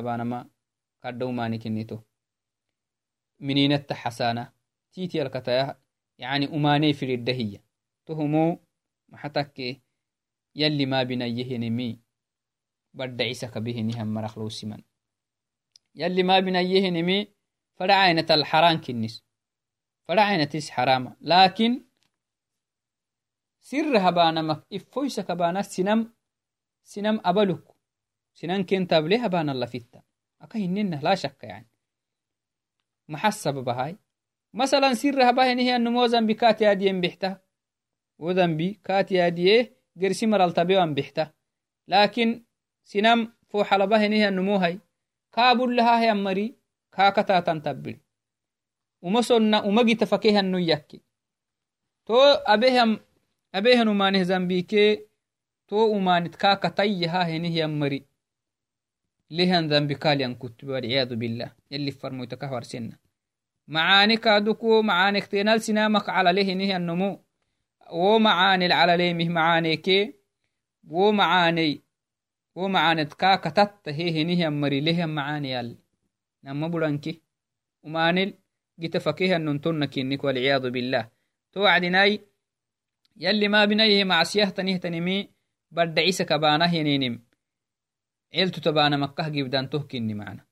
habanama 3.39 3.77
kadhaumaanikinito 3.77 3.87
منينت 3.87 3.93
حسانة 3.93 4.53
تيتي 4.91 5.21
الكتايا 5.21 5.79
يعني 6.17 6.45
أماني 6.45 6.93
في 6.93 7.13
الدهية 7.13 7.63
تهمو 8.05 8.59
محتك 9.09 9.81
يلي 10.55 10.85
ما 10.85 11.03
بنيه 11.03 11.57
نمي. 11.57 11.99
بدعيسك 12.93 13.57
به 13.57 13.81
نهم 13.81 14.13
مرخلو 14.13 14.49
سمن 14.49 14.83
يلي 15.95 16.23
ما 16.23 16.39
بنيه 16.39 16.89
نمي 16.89 17.33
فرعينة 17.75 18.25
الحرام 18.29 18.81
كنس. 18.81 19.23
فرعينة 20.07 20.43
تس 20.43 20.69
حرام. 20.69 21.15
لكن 21.21 21.85
سر 23.59 23.97
هبانا 23.97 24.41
مك 24.41 24.63
إفويسك 24.73 25.31
بانا 25.31 25.61
سنم 25.61 26.13
سنم 26.83 27.21
أبلك 27.25 27.77
سنن 33.09 33.19
كنت 33.19 33.47
أبلي 33.47 33.63
هبانا 33.63 33.91
الله 33.91 33.93
فتا 33.93 33.93
أكهنن 33.93 33.93
لا 33.93 33.93
شك 33.93 33.93
يعني 33.93 33.93
maxa 33.93 33.95
sababahay 33.95 33.95
masalan 34.53 34.95
sirra 34.95 35.25
habahenihi 35.25 35.71
annumo 35.71 36.07
zambi 36.07 36.35
kaatiyadiyen 36.35 37.01
bixta 37.01 37.39
wo 38.19 38.33
zambi 38.33 38.79
kaatiyadiye 38.83 39.73
gersi 39.97 40.27
maraltabewan 40.27 40.95
bixta 40.95 41.33
lakin 41.87 42.45
sinam 42.83 43.33
foxalabahenihi 43.51 44.23
annumohay 44.23 44.79
kaabulahahe 45.31 46.13
mari 46.13 46.55
kaakataatan 46.91 47.61
tabbiri 47.61 47.99
uma 49.01 49.23
sonna 49.23 49.63
uma 49.63 49.83
gita 49.83 50.05
fakehannu 50.05 50.59
yakke 50.59 51.01
to 52.05 52.15
abeham 52.45 52.99
abehan 53.53 53.87
umaneh 53.87 54.23
zambike 54.23 55.07
to 55.67 55.91
umanit 55.91 56.37
kaakatayyahahenih 56.37 57.67
mari 57.67 58.06
لهن 59.31 59.67
ذنب 59.67 59.93
كاليان 59.93 60.35
كتب 60.35 60.67
والعياذ 60.67 61.15
بالله. 61.15 61.51
يلي 61.71 61.91
فرمو 61.91 62.23
يتكهور 62.23 62.63
سنة. 62.63 62.97
معاني 63.67 64.17
كادوكو 64.17 64.81
معاني 64.81 65.17
اكتنال 65.17 65.61
سنامك 65.61 66.09
على 66.09 66.31
له 66.33 66.53
نهي 66.53 66.77
النمو 66.77 67.23
ومعاني 67.91 68.73
على 68.73 68.97
ليمه 68.97 69.29
معاني 69.29 69.77
كي. 69.77 70.15
ومعاني 70.87 71.81
ومعاني 72.55 73.05
تكا 73.05 73.35
كتت 73.35 73.89
هي 73.89 74.23
نهي 74.23 74.49
مري 74.49 74.81
له 74.81 75.05
معاني 75.05 75.49
يال. 75.49 75.77
نما 76.43 76.67
بلانكي 76.67 77.21
وماني 77.83 78.39
جيت 78.79 78.97
فكيه 78.97 79.35
الننتن 79.35 79.85
كينك 79.85 80.23
والعياذ 80.23 80.69
بالله. 80.69 81.09
توعدناي 81.53 82.27
يلي 83.17 83.47
عيلتو 88.33 88.61
تبانا 88.61 88.97
مكة 88.97 89.29
جبدان 89.29 89.69
تهكني 89.69 90.13
معنا. 90.13 90.45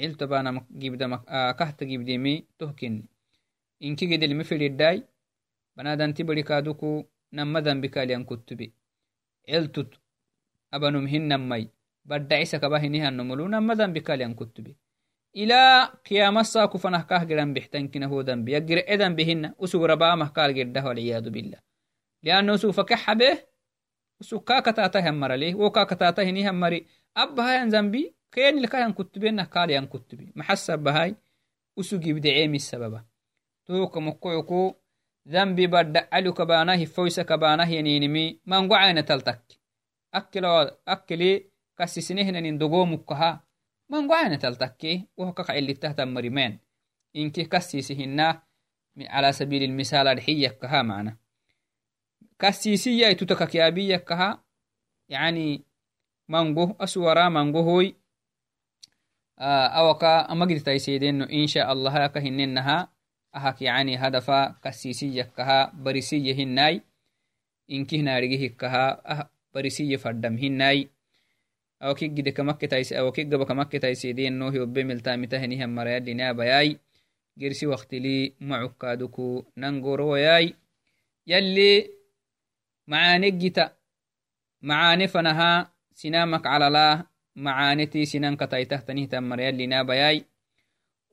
عيلتو 0.00 0.26
تبانا 0.26 0.66
جبدا 0.70 1.06
مك... 1.06 1.28
آه 1.28 1.52
كهت 1.52 1.84
جبديمي 1.84 2.46
تهكني 2.58 3.08
إنكي 3.82 4.16
قد 4.16 4.22
المفل 4.22 4.62
الداي 4.62 5.04
بنادان 5.76 6.14
تبري 6.14 6.42
كادوكو 6.42 7.04
نمدن 7.32 7.80
بكاليان 7.80 8.24
كتبي. 8.24 8.72
عيلتو 9.48 9.84
أبنم 10.72 11.06
هن 11.06 11.48
مي 11.48 11.70
بدع 12.04 12.36
عيسى 12.36 12.58
كباهنها 12.58 13.08
النملو 13.08 13.48
نمدن 13.48 13.92
بكاليان 13.92 14.34
كتبي. 14.34 14.76
إلى 15.36 15.92
قيام 16.10 16.38
الساكو 16.38 16.78
فنحكاه 16.78 17.24
جران 17.24 17.54
بحتنكنا 17.54 18.06
هو 18.06 18.20
ذنب. 18.20 18.48
يجر 18.48 18.78
إذن 18.78 19.14
بهن 19.14 19.54
أسوق 19.64 19.84
ربا 19.84 20.14
محكال 20.14 20.54
جرده 20.54 20.84
والعياذ 20.84 21.30
بالله. 21.30 21.58
لأنه 22.22 22.56
سوف 22.56 22.80
كح 22.80 23.12
به 23.12 23.50
أسوق 24.20 24.48
كاكتاته 24.48 25.10
همرلي 25.10 25.54
وكاكتاته 25.54 26.22
هني 26.22 26.50
همري 26.50 26.86
abbahayan 27.14 27.70
zambi 27.70 28.14
kenilkayan 28.30 28.92
kutubena 28.94 29.46
kaliyan 29.46 29.86
kutubi 29.88 30.32
maxasabahai 30.34 31.14
usugi 31.76 32.14
bideceemi 32.14 32.60
sababa 32.60 33.04
toka 33.66 34.00
mokoyoko 34.00 34.76
zambi 35.24 35.66
badda 35.68 36.12
alu 36.12 36.34
kabana 36.34 36.74
hifoysa 36.76 37.24
kabana 37.24 37.64
yaninimi 37.64 38.40
mango 38.44 38.76
aina 38.76 39.02
taltak 39.02 39.42
akkili 40.86 41.52
kasisnehnanin 41.74 42.58
dogomukaha 42.58 43.40
mango 43.88 44.14
aina 44.14 44.38
taltakke 44.38 45.08
wohkaka 45.16 45.54
cilitahtan 45.54 46.10
marimen 46.10 46.58
inki 47.12 47.46
kasisi 47.46 47.94
hina 47.94 48.42
على 48.98 49.32
سبيل 49.32 49.62
المثال 49.62 50.08
الحية 50.08 50.58
معنا 50.62 51.16
كسيسية 52.38 53.12
تتككيابية 53.12 53.96
كها 53.96 54.44
يعني 55.08 55.64
mango 56.30 56.64
aswara 56.78 57.26
mangohoy 57.30 57.86
awaka 59.80 60.28
amagirtaisedeno 60.32 61.24
insha 61.28 61.66
allah 61.72 61.94
yaka 62.06 62.20
hinenaha 62.20 62.88
ahak 63.32 63.58
yani 63.62 63.96
hadafa 63.96 64.54
kasisiyakaha 64.62 65.72
barisiye 65.74 66.32
hinai 66.34 66.82
inkihnaarigi 67.66 68.36
hikaha 68.36 68.84
barisiye 69.52 69.98
faddam 69.98 70.36
hinai 70.36 70.88
awakigaba 71.80 73.46
kamaketaisedeno 73.46 74.50
hiobe 74.50 74.84
miltamitahenihan 74.84 75.70
marayadinabayai 75.70 76.78
gersi 77.36 77.66
waktili 77.66 78.36
macukaduku 78.40 79.46
nangorowayai 79.56 80.54
yalli 81.26 81.90
macaanegita 82.86 83.64
macaane 84.60 85.08
fanaha 85.08 85.70
sinamak 86.00 86.42
calala 86.48 86.86
macaaneti 87.44 88.06
sinankataitahtanihtan 88.12 89.24
marayallinabayai 89.30 90.24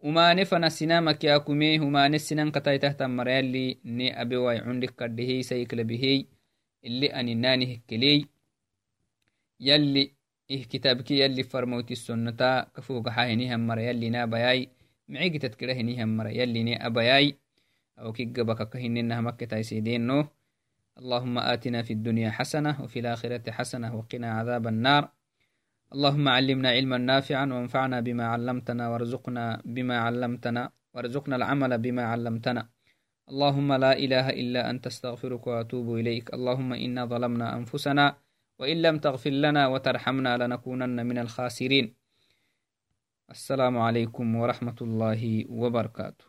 umane 0.08 0.46
fana 0.46 0.70
sinamak 0.70 1.20
yakume 1.24 1.78
humane 1.84 2.20
sinankataitahtan 2.20 3.12
marayalli 3.12 3.66
ne 3.84 4.08
abewai 4.22 4.64
cundik 4.66 4.94
kadhehey 5.00 5.44
saiklabehey 5.44 6.20
ili 6.88 7.08
aninani 7.20 7.66
hekkeley 7.72 8.20
yalli 9.60 10.04
ih 10.56 10.64
kitabki 10.72 11.20
yalli 11.20 11.44
farmoyti 11.44 11.96
sonnata 11.96 12.72
kafogaxahenihan 12.74 13.60
marayallinabayai 13.60 14.70
micigitad 15.08 15.56
kirahenihan 15.60 16.08
mara 16.10 16.32
yalline 16.32 16.80
abayai 16.80 17.36
awkigabakaka 18.00 18.80
hinenahmakketaisedeno 18.80 20.18
اللهم 21.00 21.38
آتنا 21.38 21.82
في 21.82 21.94
الدنيا 21.94 22.30
حسنة 22.32 22.82
وفي 22.84 23.00
الآخرة 23.00 23.52
حسنة 23.52 23.96
وقنا 23.96 24.32
عذاب 24.32 24.68
النار. 24.68 25.10
اللهم 25.94 26.26
علمنا 26.30 26.70
علما 26.70 26.98
نافعا 26.98 27.46
وانفعنا 27.46 27.98
بما 28.00 28.26
علمتنا 28.28 28.90
وارزقنا 28.90 29.62
بما 29.66 29.98
علمتنا 29.98 30.72
وارزقنا 30.94 31.36
العمل 31.36 31.78
بما 31.78 32.04
علمتنا. 32.04 32.70
اللهم 33.30 33.74
لا 33.74 33.94
إله 33.98 34.30
إلا 34.30 34.70
أنت 34.70 34.88
استغفرك 34.88 35.48
وأتوب 35.48 35.96
إليك. 35.96 36.34
اللهم 36.34 36.74
إنا 36.74 37.06
ظلمنا 37.06 37.56
أنفسنا 37.56 38.06
وإن 38.60 38.78
لم 38.82 38.96
تغفر 39.00 39.30
لنا 39.30 39.68
وترحمنا 39.68 40.38
لنكونن 40.38 41.06
من 41.06 41.18
الخاسرين. 41.18 41.96
السلام 43.30 43.78
عليكم 43.78 44.36
ورحمة 44.36 44.80
الله 44.82 45.46
وبركاته. 45.50 46.28